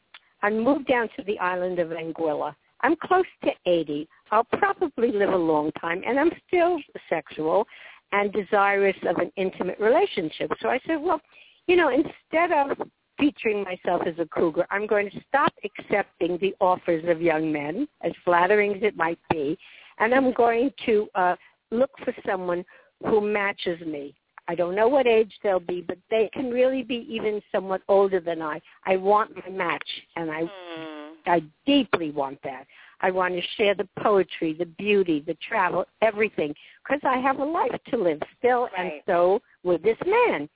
[0.42, 2.54] I moved down to the island of Anguilla.
[2.80, 4.08] I'm close to 80.
[4.30, 7.66] I'll probably live a long time, and I'm still sexual
[8.12, 10.50] and desirous of an intimate relationship.
[10.60, 11.20] So I said, well,
[11.66, 16.54] you know, instead of featuring myself as a cougar, I'm going to stop accepting the
[16.60, 19.58] offers of young men, as flattering as it might be,
[19.98, 21.36] and I'm going to uh,
[21.70, 22.64] look for someone
[23.06, 24.14] who matches me.
[24.46, 28.20] I don't know what age they'll be, but they can really be even somewhat older
[28.20, 28.60] than I.
[28.84, 31.04] I want my match, and I Hmm.
[31.26, 32.66] I deeply want that.
[33.00, 37.44] I want to share the poetry, the beauty, the travel, everything, because I have a
[37.44, 40.48] life to live still, and so with this man.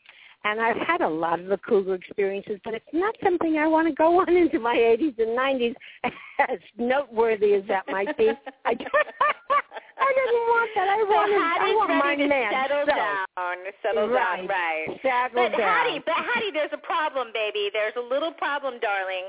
[0.45, 3.89] And I've had a lot of the cougar experiences, but it's not something I want
[3.89, 5.75] to go on into my 80s and 90s,
[6.49, 8.31] as noteworthy as that might be.
[8.65, 8.75] I,
[9.99, 10.89] I didn't want that.
[10.89, 12.51] I so wanted, Hattie's I want ready my to man.
[12.55, 13.57] settle so, down.
[13.83, 14.39] Settle right.
[14.39, 14.87] down, right.
[15.03, 15.69] Settle But down.
[15.69, 17.71] Hattie, but Hattie, there's a problem, baby.
[17.73, 19.29] There's a little problem, darling.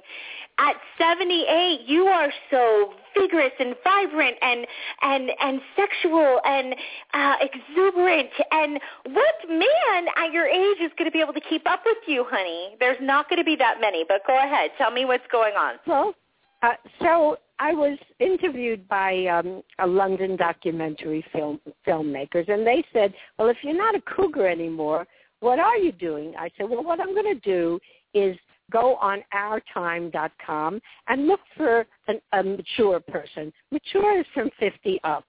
[0.58, 4.68] At 78, you are so vigorous and vibrant and
[5.02, 6.76] and and sexual and
[7.14, 8.30] uh, exuberant.
[8.52, 8.80] And
[9.12, 12.26] what man at your age is going to be able to keep up with you,
[12.30, 12.76] honey?
[12.80, 14.06] There's not going to be that many.
[14.08, 15.76] But go ahead, tell me what's going on.
[15.86, 16.14] Well,
[16.62, 23.14] uh, so I was interviewed by um, a London documentary film filmmakers, and they said,
[23.38, 25.06] "Well, if you're not a cougar anymore,
[25.42, 27.80] what are you doing?" I said, "Well, what I'm going to do
[28.14, 28.38] is
[28.72, 33.52] go on ourtime.com and look for an, a mature person.
[33.72, 35.26] Mature is from 50 up."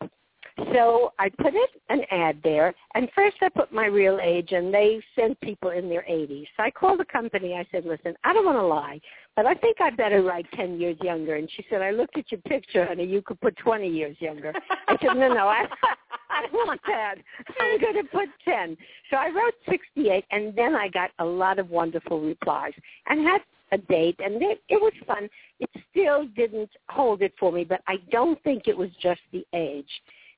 [0.73, 4.73] So I put it an ad there, and first I put my real age, and
[4.73, 6.46] they sent people in their 80s.
[6.57, 7.55] So I called the company.
[7.55, 9.01] I said, "Listen, I don't want to lie,
[9.37, 12.31] but I think I better write 10 years younger." And she said, "I looked at
[12.31, 13.05] your picture, honey.
[13.05, 14.53] You could put 20 years younger."
[14.88, 15.66] I said, "No, no, I,
[16.31, 17.16] I want that.
[17.61, 18.77] I'm going to put 10."
[19.11, 22.73] So I wrote 68, and then I got a lot of wonderful replies,
[23.07, 23.42] and had
[23.73, 25.29] a date, and it, it was fun.
[25.61, 29.46] It still didn't hold it for me, but I don't think it was just the
[29.55, 29.90] age.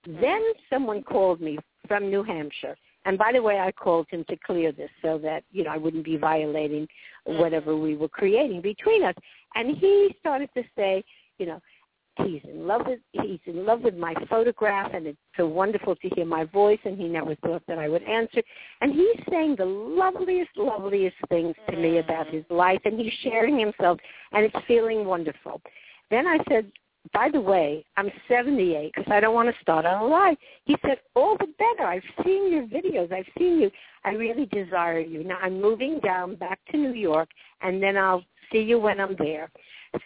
[0.06, 2.76] Then someone called me from New Hampshire.
[3.04, 5.76] And by the way, I called him to clear this so that, you know, I
[5.76, 6.86] wouldn't be violating
[7.26, 7.38] mm-hmm.
[7.38, 9.14] whatever we were creating between us.
[9.54, 11.04] And he started to say,
[11.38, 11.60] you know,
[12.18, 16.08] he's in love with he's in love with my photograph and it's so wonderful to
[16.14, 18.42] hear my voice and he never thought that I would answer.
[18.80, 22.34] And he's saying the loveliest, loveliest things to me about mm.
[22.34, 23.98] his life and he's sharing himself
[24.32, 25.60] and it's feeling wonderful.
[26.10, 26.70] Then I said,
[27.12, 30.36] by the way, I'm 78 because I don't want to start on a lie.
[30.64, 31.88] He said, all the better.
[31.88, 33.12] I've seen your videos.
[33.12, 33.70] I've seen you.
[34.04, 35.24] I really desire you.
[35.24, 37.28] Now I'm moving down back to New York,
[37.60, 39.50] and then I'll see you when I'm there.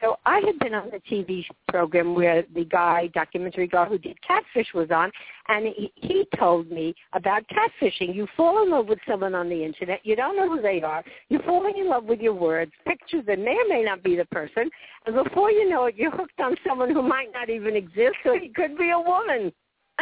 [0.00, 4.20] So I had been on the TV program where the guy, documentary guy who did
[4.20, 5.12] Catfish was on,
[5.48, 8.14] and he, he told me about catfishing.
[8.14, 10.00] You fall in love with someone on the internet.
[10.04, 11.04] You don't know who they are.
[11.28, 14.24] You're falling in love with your words, pictures that may or may not be the
[14.26, 14.68] person.
[15.06, 18.38] And before you know it, you're hooked on someone who might not even exist, or
[18.38, 19.52] he could be a woman.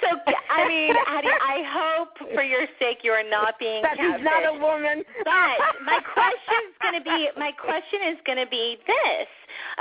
[0.00, 0.08] so
[0.50, 4.46] I mean, Hattie, I hope for your sake you are not being that he's not
[4.46, 5.02] a woman.
[5.24, 9.26] But my question is going to be my question is going to be this.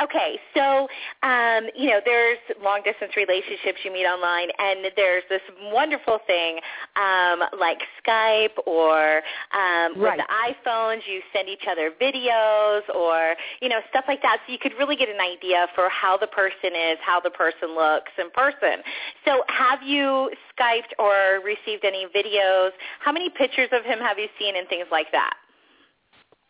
[0.02, 0.88] Okay, so
[1.22, 6.60] um, you know, there's long distance relationships you meet online, and there's this wonderful thing
[6.96, 10.18] um, like Skype or um, Right.
[10.18, 14.52] with the iPhones, you send each other videos or you know stuff like that, so
[14.52, 18.12] you could really get an idea for how the person is, how the person looks
[18.18, 18.84] in person.
[19.26, 22.72] So, have you Skyped or received any videos?
[23.00, 25.34] How many pictures of him have you seen and things like that?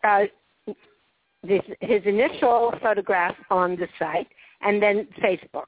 [0.06, 0.24] uh,
[1.42, 4.28] this, his initial photograph on the site,
[4.62, 5.66] and then Facebook,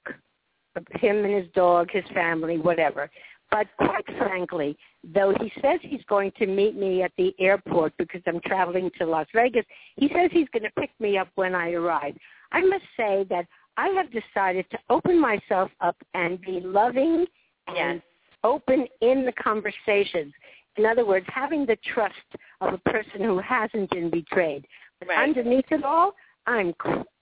[0.92, 3.10] him and his dog, his family, whatever.
[3.50, 8.20] But quite frankly, though he says he's going to meet me at the airport because
[8.26, 9.64] I'm traveling to Las Vegas,
[9.96, 12.14] he says he's going to pick me up when I arrive.
[12.52, 17.26] I must say that I have decided to open myself up and be loving
[17.68, 18.02] and Yes.
[18.44, 20.32] open in the conversations.
[20.76, 22.14] In other words, having the trust
[22.60, 24.66] of a person who hasn't been betrayed.
[24.98, 25.18] But Right.
[25.28, 26.14] underneath it all,
[26.46, 26.74] I'm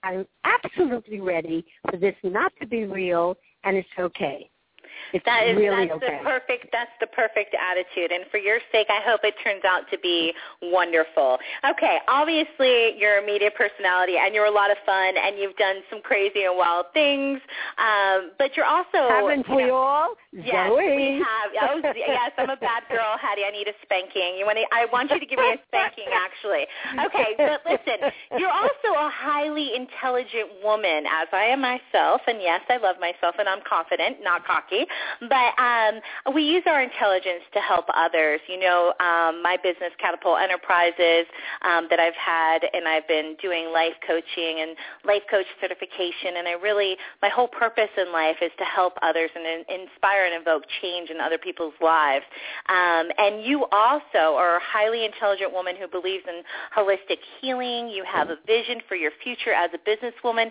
[0.03, 4.49] I'm absolutely ready for this not to be real, and it's okay.
[5.13, 6.19] It's That is really that's okay.
[6.19, 9.89] the perfect that's the perfect attitude and for your sake I hope it turns out
[9.91, 11.39] to be wonderful.
[11.69, 15.77] Okay, obviously you're a media personality and you're a lot of fun and you've done
[15.91, 17.41] some crazy and wild things.
[17.79, 20.15] Um, but you're also Haven't you we know, all?
[20.33, 20.97] Yes, Zoe.
[20.97, 21.49] we have.
[21.57, 23.43] Oh, yes, I'm a bad girl, Hattie.
[23.47, 24.37] I need a spanking.
[24.37, 26.69] You want to, I want you to give me a spanking, actually.
[27.09, 32.21] Okay, but listen, you're also a highly intelligent woman, as I am myself.
[32.27, 34.76] And yes, I love myself, and I'm confident, not cocky.
[35.21, 38.41] But um, we use our intelligence to help others.
[38.49, 41.27] You know, um, my business, Catapult Enterprises,
[41.63, 46.37] um, that I've had, and I've been doing life coaching and life coach certification.
[46.39, 50.27] And I really, my whole purpose in life is to help others and in- inspire
[50.27, 52.25] and invoke change in other people's lives.
[52.69, 56.43] Um, and you also are a highly intelligent woman who believes in
[56.77, 57.89] holistic healing.
[57.89, 60.51] You have a vision for your future as a businesswoman.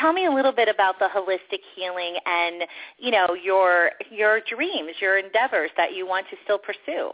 [0.00, 2.62] Tell me a little bit about the holistic healing and
[2.98, 3.65] you know your
[4.10, 7.10] your dreams, your endeavors that you want to still pursue.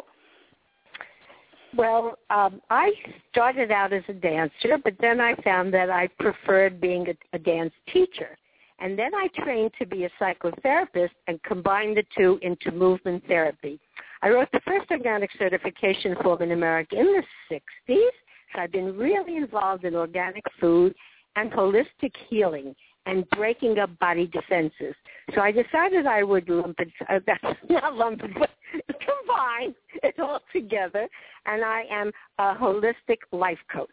[1.75, 2.93] Well, um, I
[3.31, 7.38] started out as a dancer, but then I found that I preferred being a, a
[7.38, 8.37] dance teacher.
[8.79, 13.81] And then I trained to be a psychotherapist and combined the two into movement therapy.
[14.23, 18.09] I wrote the first organic certification form in America in the 60s.
[18.55, 20.95] So I've been really involved in organic food
[21.37, 22.75] and holistic healing
[23.07, 24.95] and breaking up body defenses.
[25.35, 28.50] So I decided I would lump it, uh, not lump it, but
[28.87, 31.09] combine it all together.
[31.46, 33.88] And I am a holistic life coach.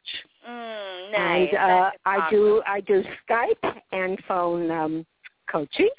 [0.47, 1.49] Mm, nice.
[1.57, 5.05] And uh, I do I do Skype and phone um,
[5.51, 5.89] coaching.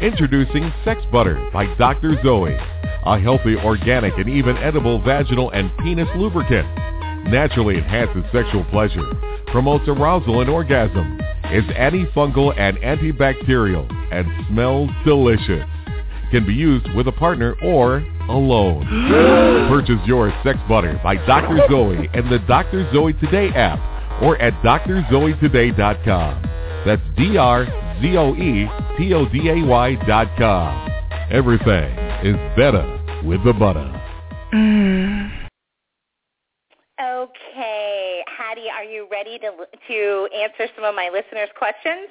[0.00, 2.16] Introducing Sex Butter by Dr.
[2.22, 2.56] Zoe,
[3.04, 6.66] a healthy, organic, and even edible vaginal and penis lubricant.
[7.30, 9.12] Naturally enhances sexual pleasure,
[9.48, 11.20] promotes arousal and orgasm,
[11.52, 15.64] is antifungal and antibacterial, and smells delicious.
[16.30, 17.98] Can be used with a partner or
[18.28, 18.86] alone.
[19.68, 21.60] Purchase your Sex Butter by Dr.
[21.70, 22.90] Zoe in the Dr.
[22.92, 23.91] Zoe Today app
[24.22, 26.42] or at drzoetoday.com.
[26.86, 30.88] That's D-R-Z-O-E-T-O-D-A-Y dot com.
[31.30, 31.92] Everything
[32.24, 32.84] is better
[33.24, 33.88] with the butter.
[34.52, 35.30] Mm.
[37.00, 39.50] Okay, Hattie, are you ready to
[39.88, 42.08] to answer some of my listeners' questions?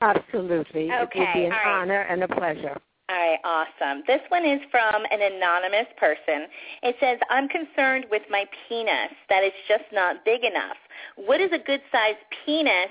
[0.00, 0.88] Absolutely.
[0.88, 1.80] It would Okay, be an all right.
[1.82, 2.78] honor and a pleasure.
[3.08, 4.02] All right, awesome.
[4.08, 6.48] This one is from an anonymous person.
[6.82, 10.76] It says, I'm concerned with my penis that it's just not big enough.
[11.14, 12.90] What is a good sized penis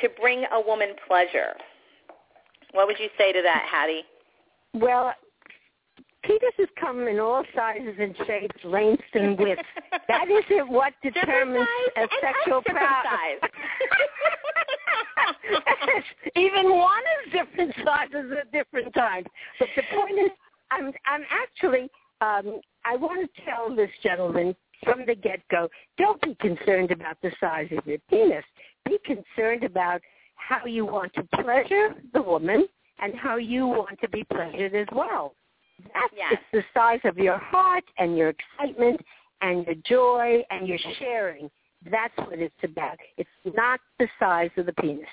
[0.00, 1.52] to bring a woman pleasure?
[2.72, 4.04] What would you say to that, Hattie?
[4.72, 5.12] Well,
[6.24, 9.62] penises come in all sizes and shapes, lengths and widths.
[10.08, 11.66] That isn't what determines
[11.96, 13.02] a sexual power.
[16.36, 19.26] Even one is different sizes at different times.
[19.58, 20.30] But the point is,
[20.70, 21.88] I'm I'm actually
[22.20, 25.68] um, I want to tell this gentleman from the get go,
[25.98, 28.44] don't be concerned about the size of your penis.
[28.84, 30.00] Be concerned about
[30.36, 32.66] how you want to pleasure the woman
[32.98, 35.34] and how you want to be pleasured as well.
[35.92, 36.34] That's Yes.
[36.34, 39.00] it's the size of your heart and your excitement
[39.42, 41.50] and your joy and your sharing.
[41.90, 42.98] That's what it's about.
[43.16, 45.06] It's not the size of the penis.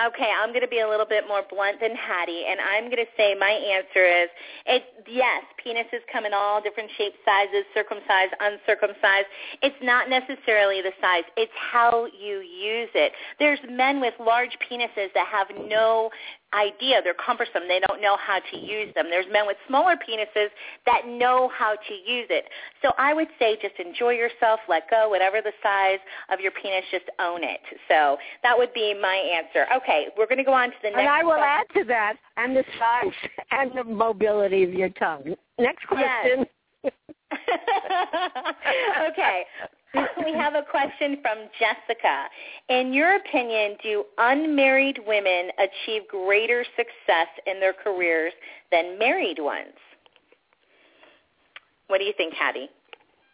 [0.00, 3.04] Okay, I'm going to be a little bit more blunt than Hattie, and I'm going
[3.04, 4.28] to say my answer is,
[4.66, 9.26] it, yes, penises come in all different shapes, sizes, circumcised, uncircumcised.
[9.60, 11.24] It's not necessarily the size.
[11.36, 13.12] It's how you use it.
[13.38, 16.10] There's men with large penises that have no
[16.54, 17.00] idea.
[17.02, 17.68] They're cumbersome.
[17.68, 19.06] They don't know how to use them.
[19.10, 20.48] There's men with smaller penises
[20.86, 22.44] that know how to use it.
[22.82, 25.98] So I would say just enjoy yourself, let go, whatever the size
[26.30, 27.60] of your penis, just own it.
[27.88, 29.66] So that would be my answer.
[29.76, 31.48] Okay, we're going to go on to the next And I will question.
[31.48, 35.34] add to that, and the size and the mobility of your tongue.
[35.58, 36.46] Next question.
[39.10, 39.44] okay.
[40.24, 42.24] We have a question from Jessica.
[42.68, 48.32] In your opinion, do unmarried women achieve greater success in their careers
[48.70, 49.74] than married ones?
[51.88, 52.70] What do you think, Hattie?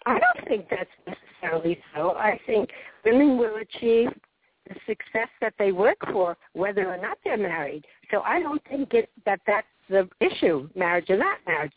[0.06, 2.10] I don't think that's necessarily so.
[2.12, 2.70] I think
[3.04, 4.08] women will achieve
[4.68, 7.84] the success that they work for, whether or not they're married.
[8.10, 11.72] So I don't think it, that that's the issue, marriage or not marriage.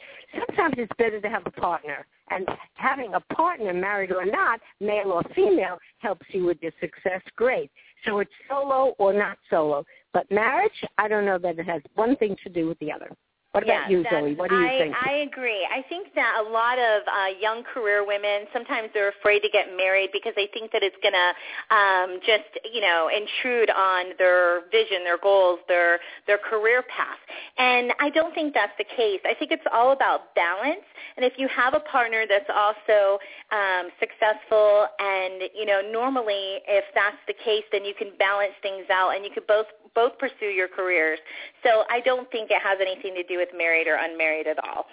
[0.48, 2.06] Sometimes it's better to have a partner.
[2.30, 7.22] And having a partner, married or not, male or female, helps you with your success.
[7.36, 7.72] Great.
[8.06, 9.86] So it's solo or not solo.
[10.14, 13.12] But marriage, I don't know that it has one thing to do with the other.
[13.52, 14.34] What yeah, about you, Zoe?
[14.36, 14.96] What do you I, think?
[14.96, 15.68] I agree.
[15.68, 19.76] I think that a lot of uh, young career women sometimes they're afraid to get
[19.76, 21.30] married because they think that it's going to
[21.76, 27.20] um, just you know intrude on their vision, their goals, their their career path.
[27.58, 29.20] And I don't think that's the case.
[29.26, 30.88] I think it's all about balance.
[31.18, 33.20] And if you have a partner that's also
[33.52, 38.88] um, successful, and you know normally if that's the case, then you can balance things
[38.90, 41.20] out, and you could both both pursue your careers.
[41.64, 44.86] So I don't think it has anything to do with married or unmarried at all.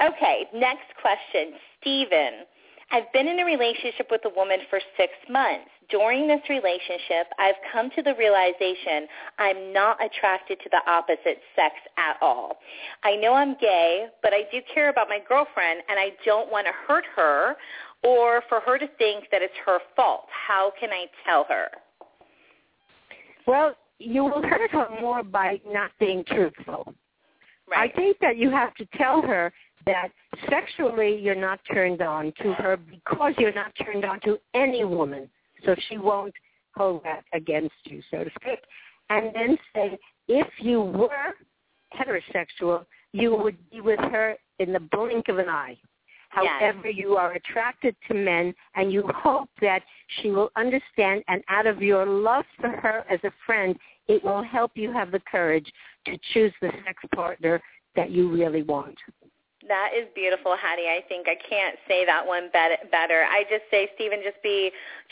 [0.00, 1.58] Okay, next question.
[1.80, 2.46] Stephen,
[2.92, 5.66] I've been in a relationship with a woman for six months.
[5.90, 11.74] During this relationship, I've come to the realization I'm not attracted to the opposite sex
[11.98, 12.58] at all.
[13.02, 16.66] I know I'm gay, but I do care about my girlfriend, and I don't want
[16.66, 17.56] to hurt her
[18.04, 20.26] or for her to think that it's her fault.
[20.30, 21.68] How can I tell her?
[23.46, 26.94] Well, you will hurt her more by not being truthful.
[27.68, 27.90] Right.
[27.90, 29.52] I think that you have to tell her
[29.86, 30.08] that
[30.48, 35.28] sexually you're not turned on to her because you're not turned on to any woman.
[35.64, 36.34] So she won't
[36.76, 38.60] hold that against you, so to speak.
[39.10, 39.98] And then say,
[40.28, 41.34] if you were
[41.94, 45.76] heterosexual, you would be with her in the blink of an eye.
[46.42, 46.52] Yes.
[46.60, 49.82] However, you are attracted to men and you hope that
[50.18, 53.76] she will understand and out of your love for her as a friend,
[54.08, 55.70] it will help you have the courage
[56.06, 57.60] to choose the sex partner
[57.94, 58.96] that you really want.
[59.68, 60.86] That is beautiful, Hattie.
[60.86, 63.24] I think I can't say that one bet- better.
[63.24, 64.70] I just say, Stephen, just be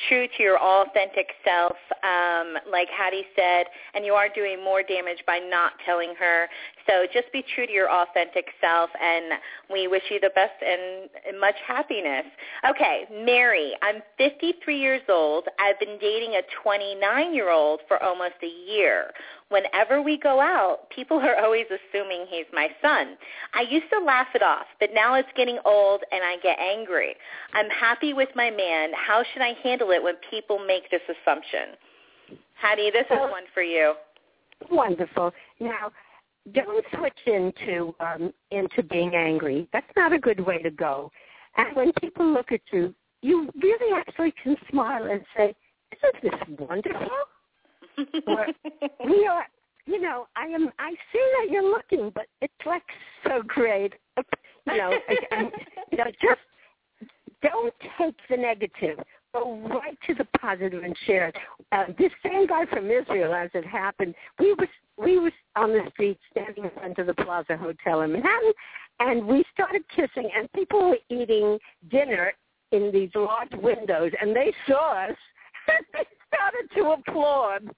[0.08, 1.74] true to your authentic self,
[2.04, 6.48] um, like Hattie said, and you are doing more damage by not telling her.
[6.86, 11.40] So just be true to your authentic self, and we wish you the best and,
[11.40, 12.24] much happiness.
[12.68, 15.44] Okay, Mary, I'm 53 years old.
[15.58, 19.10] I've been dating a 29-year-old for almost a year.
[19.48, 23.16] Whenever we go out, people are always assuming he's my son.
[23.54, 27.14] I used to laugh it off, but now it's getting old and I get angry.
[27.52, 28.90] I'm happy with my man.
[28.94, 31.76] How should I handle it when people make this assumption?
[32.54, 33.30] Hattie, this is oh.
[33.30, 33.94] one for you.
[34.70, 35.32] Wonderful.
[35.60, 35.90] Now,
[36.52, 39.68] don't switch into um, into being angry.
[39.72, 41.10] That's not a good way to go.
[41.56, 45.54] And when people look at you, you really actually can smile and say,
[45.92, 47.08] "Isn't this wonderful?"
[48.26, 48.46] Or,
[49.06, 49.46] we are,
[49.86, 50.70] you know, I am.
[50.78, 52.82] I see that you're looking, but it's like
[53.24, 53.94] so great.
[54.66, 54.92] You know,
[55.30, 55.50] and,
[55.92, 56.40] you know, just
[57.42, 58.98] don't take the negative.
[59.34, 61.36] Go right to the positive and share it.
[61.72, 65.82] Uh, this same guy from Israel, as it happened, we was we was on the
[65.92, 68.52] street standing in front of the Plaza Hotel in Manhattan,
[69.00, 71.58] and we started kissing, and people were eating
[71.90, 72.32] dinner
[72.70, 75.16] in these large windows, and they saw us.
[75.68, 77.74] and They started to applaud.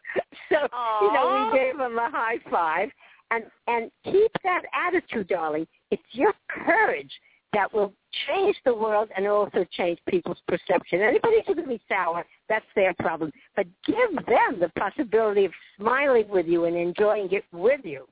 [0.51, 0.69] So
[1.03, 2.91] you know, we gave them a high five,
[3.31, 5.67] and and keep that attitude, darling.
[5.91, 7.13] It's your courage
[7.57, 7.95] that will
[8.29, 11.01] change the world and also change people's perception.
[11.01, 13.33] Anybody who's going to be sour, that's their problem.
[13.57, 18.07] But give them the possibility of smiling with you and enjoying it with you.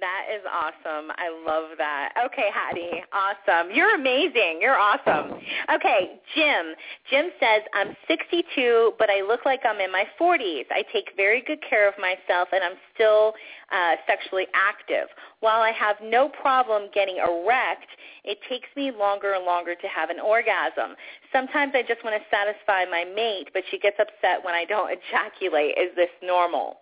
[0.00, 1.10] That is awesome.
[1.16, 2.12] I love that.
[2.26, 3.02] Okay, Hattie.
[3.12, 3.70] Awesome.
[3.74, 4.58] You're amazing.
[4.60, 5.38] You're awesome.
[5.72, 6.74] Okay, Jim.
[7.08, 10.64] Jim says, I'm 62, but I look like I'm in my 40s.
[10.70, 13.34] I take very good care of myself, and I'm still
[13.72, 15.08] uh, sexually active.
[15.40, 17.88] While I have no problem getting erect,
[18.24, 20.96] it takes me longer and longer to have an orgasm.
[21.32, 24.90] Sometimes I just want to satisfy my mate, but she gets upset when I don't
[24.98, 25.78] ejaculate.
[25.78, 26.78] Is this normal?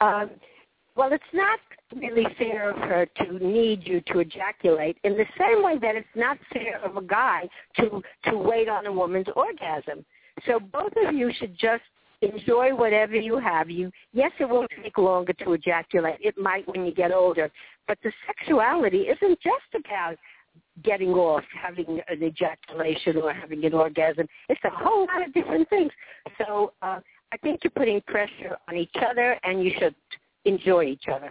[0.00, 0.30] Um,
[0.98, 1.60] well, it's not
[1.94, 6.08] really fair of her to need you to ejaculate in the same way that it's
[6.16, 10.04] not fair of a guy to to wait on a woman's orgasm.
[10.44, 11.84] So both of you should just
[12.20, 13.70] enjoy whatever you have.
[13.70, 16.16] You yes, it will take longer to ejaculate.
[16.20, 17.48] It might when you get older,
[17.86, 20.16] but the sexuality isn't just about
[20.82, 24.26] getting off, having an ejaculation or having an orgasm.
[24.48, 25.92] It's a whole lot of different things.
[26.38, 26.98] So uh,
[27.32, 29.94] I think you're putting pressure on each other, and you should
[30.48, 31.30] enjoy each other.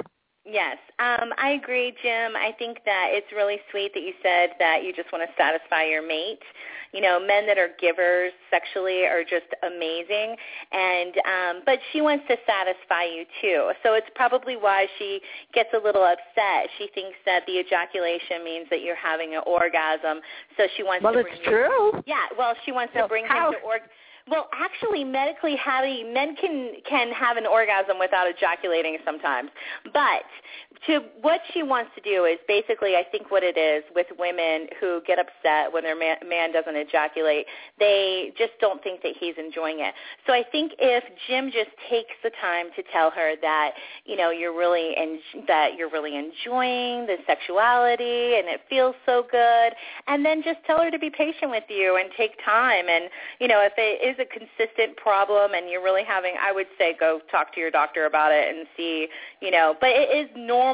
[0.50, 2.38] Yes, um, I agree, Jim.
[2.38, 5.84] I think that it's really sweet that you said that you just want to satisfy
[5.84, 6.40] your mate.
[6.94, 10.38] You know, men that are givers sexually are just amazing,
[10.72, 13.72] and um, but she wants to satisfy you too.
[13.84, 15.20] So it's probably why she
[15.54, 16.70] gets a little upset.
[16.78, 20.24] She thinks that the ejaculation means that you're having an orgasm,
[20.56, 22.02] so she wants Well, to it's bring you true.
[22.08, 23.82] yeah, well, she wants So to bring how- him to org.
[24.30, 25.56] Well, actually, medically,
[26.04, 29.50] men can can have an orgasm without ejaculating sometimes,
[29.94, 30.28] but
[30.86, 34.68] to what she wants to do is basically, I think what it is with women
[34.80, 37.46] who get upset when their man, man doesn't ejaculate,
[37.80, 39.94] they just don't think that he's enjoying it.
[40.26, 43.72] So I think if Jim just takes the time to tell her that
[44.06, 49.26] you know you're really en- that you're really enjoying the sexuality and it feels so
[49.30, 49.74] good,
[50.08, 52.88] and then just tell her to be patient with you and take time.
[52.90, 53.06] And
[53.40, 56.96] you know if it is a consistent problem and you're really having, I would say
[57.00, 59.08] go talk to your doctor about it and see
[59.42, 59.76] you know.
[59.80, 60.67] But it is normal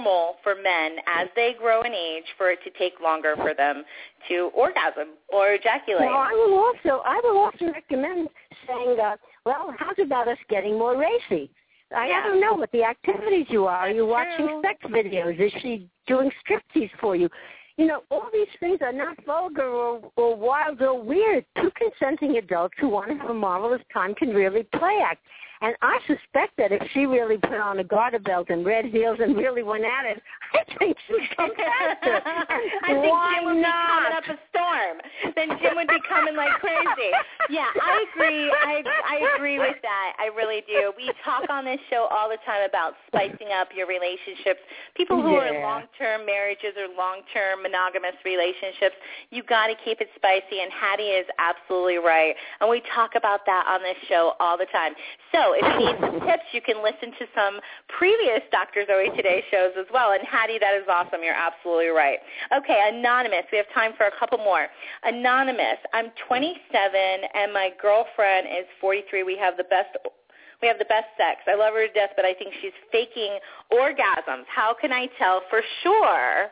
[0.44, 3.84] for men as they grow in age for it to take longer for them
[4.30, 6.06] to orgasm or ejaculate.
[6.06, 8.30] Well, I will also I will also recommend
[8.68, 11.50] saying, uh, well, how's about us getting more racy?
[11.96, 12.24] I, Yeah.
[12.28, 13.78] Don't know what the activities you are.
[13.78, 14.62] Are you watching true.
[14.64, 15.40] sex videos?
[15.40, 17.30] Is she doing striptease for you?
[17.78, 21.44] You know, all these things are not vulgar or, or wild or weird.
[21.60, 25.24] Two consenting adults who want to have a marvelous time can really play act.
[25.64, 29.20] And I suspect that if she really put on a garter belt and red heels
[29.24, 30.22] and really went at it,
[30.54, 32.20] I think she'd come faster.
[32.20, 33.72] I think Why Jim would not?
[33.72, 34.96] be coming up a storm.
[35.40, 37.16] Then Jim would be coming like crazy.
[37.50, 38.52] Yeah, I agree.
[38.52, 40.14] I I agree with that.
[40.20, 40.92] I really do.
[41.00, 44.60] We talk on this show all the time about spicing up your relationships.
[45.00, 49.00] People who are in long-term marriages or long-term monogamous relationships,
[49.32, 50.60] you got to keep it spicy.
[50.60, 52.36] And Hattie is absolutely right.
[52.60, 54.92] And we talk about that on this show all the time.
[55.32, 57.60] So if you need some tips, you can listen to some
[57.98, 58.86] previous Dr.
[58.88, 60.12] Zoe Today shows as well.
[60.14, 61.22] And Hattie, that is awesome.
[61.24, 62.20] You're absolutely right.
[62.56, 63.46] Okay, Anonymous.
[63.52, 64.68] We have time for a couple more.
[65.04, 65.78] Anonymous.
[65.94, 66.58] I'm 27
[67.36, 69.24] and my girlfriend is 43.
[69.24, 69.96] We have the best
[70.62, 71.42] we have the best sex.
[71.46, 73.38] I love her to death, but I think she's faking
[73.74, 74.46] orgasms.
[74.48, 76.48] How can I tell for sure?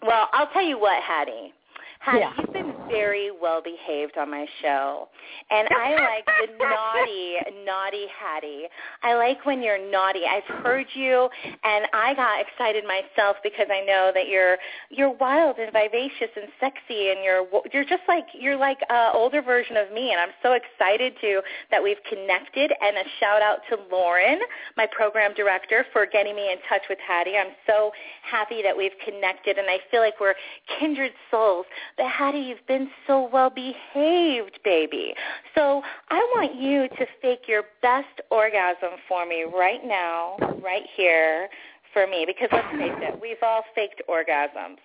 [0.00, 1.52] Well, I'll tell you what, Hattie.
[2.00, 2.32] Hattie, Yeah.
[2.38, 5.08] you've been very well behaved on my show.
[5.50, 6.54] And I like the
[7.02, 8.64] naughty, naughty Hattie.
[9.02, 10.22] I like when you're naughty.
[10.28, 11.28] I've heard you
[11.64, 14.56] and I got excited myself because I know that you're
[14.90, 19.42] you're wild and vivacious and sexy and you're you're just like you're like a older
[19.42, 21.40] version of me and I'm so excited to
[21.70, 24.40] that we've connected and a shout out to Lauren,
[24.76, 27.36] my program director for getting me in touch with Hattie.
[27.36, 27.92] I'm so
[28.22, 30.34] happy that we've connected and I feel like we're
[30.78, 31.66] kindred souls.
[31.96, 35.14] But Hattie, you've been so well behaved, baby.
[35.54, 41.48] So I want you to fake your best orgasm for me right now, right here
[41.92, 44.78] for me, because let's face it, we've all faked orgasms.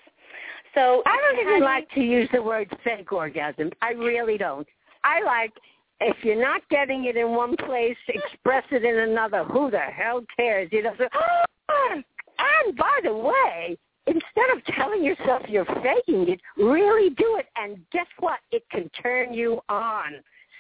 [0.76, 3.72] So I don't even like to use the word fake orgasm.
[3.82, 4.68] I really don't.
[5.04, 5.54] I like
[6.00, 9.44] if you're not getting it in one place, express it in another.
[9.46, 10.70] Who the hell cares?
[10.72, 10.94] You know.
[10.98, 11.06] So,
[11.94, 17.48] and by the way, instead of telling yourself you're faking it, really do it.
[17.56, 18.40] And guess what?
[18.52, 20.14] It can turn you on.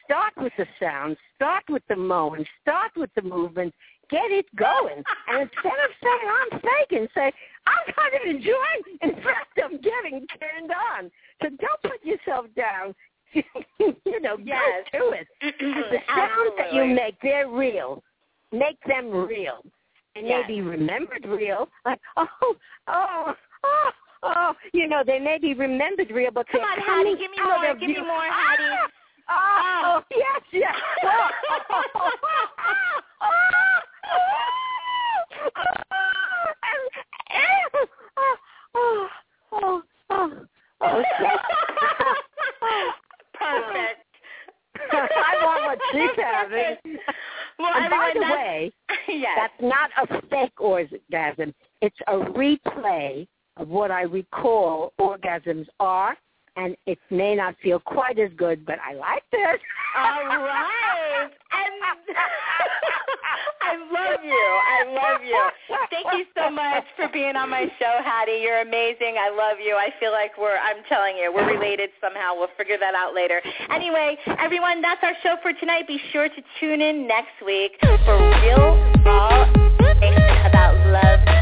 [0.08, 1.18] Start with the sound.
[1.36, 2.45] Start with the moan.
[2.62, 3.74] Start with the movement.
[4.10, 5.03] Get it going.
[5.30, 7.32] And instead of saying I'm faking, say
[7.68, 8.82] I'm kind of enjoying.
[9.01, 11.12] In fact, I'm getting turned on.
[11.41, 12.95] So don't put yourself down.
[13.34, 14.86] you know, Yes.
[14.93, 15.28] go to it.
[15.60, 18.01] The sounds that you make, they're real.
[18.53, 19.62] Make them real.
[20.16, 20.45] And Yes.
[20.47, 21.68] they be remembered real.
[21.86, 22.28] Like, oh,
[22.88, 23.34] oh,
[23.66, 23.91] oh,
[24.24, 24.53] oh.
[24.74, 27.89] You know, they may be remembered real, but Come on, Hattie, give me more, give
[27.89, 28.49] me more, Ah!
[28.49, 28.64] Hattie.
[28.64, 28.88] Oh,
[29.30, 30.76] oh, yes, yes.
[31.04, 32.12] Oh, oh, oh, oh,
[38.76, 39.12] oh,
[39.52, 40.32] oh, oh,
[40.82, 41.04] oh,
[43.34, 44.08] Perfect.
[44.92, 47.00] I want what she's having.
[47.60, 48.72] Well, And by the way,
[49.08, 49.38] yes.
[49.38, 51.54] that's not a fake orgasm.
[51.82, 55.18] It's a replay of what I recall orgasms are,
[55.48, 55.77] and it
[57.28, 59.60] may not feel quite as good, but I like this.
[59.98, 61.28] All right.
[61.28, 61.74] And
[63.62, 64.48] I love you.
[64.64, 65.42] I love you.
[65.92, 68.40] Thank you so much for being on my show, Hattie.
[68.42, 69.16] You're amazing.
[69.20, 69.76] I love you.
[69.76, 72.36] I feel like we're, I'm telling you, we're related somehow.
[72.36, 73.42] We'll figure that out later.
[73.74, 75.86] Anyway, everyone, that's our show for tonight.
[75.88, 81.37] Be sure to tune in next week for real, information about love,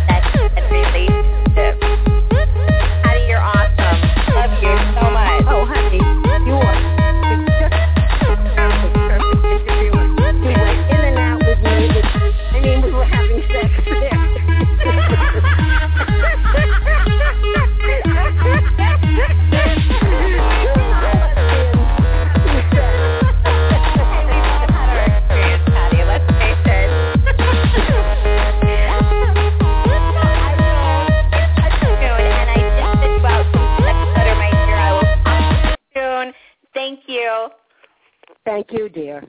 [38.56, 38.88] Thank you.
[38.88, 39.22] Dear.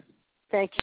[0.53, 0.75] Thank you.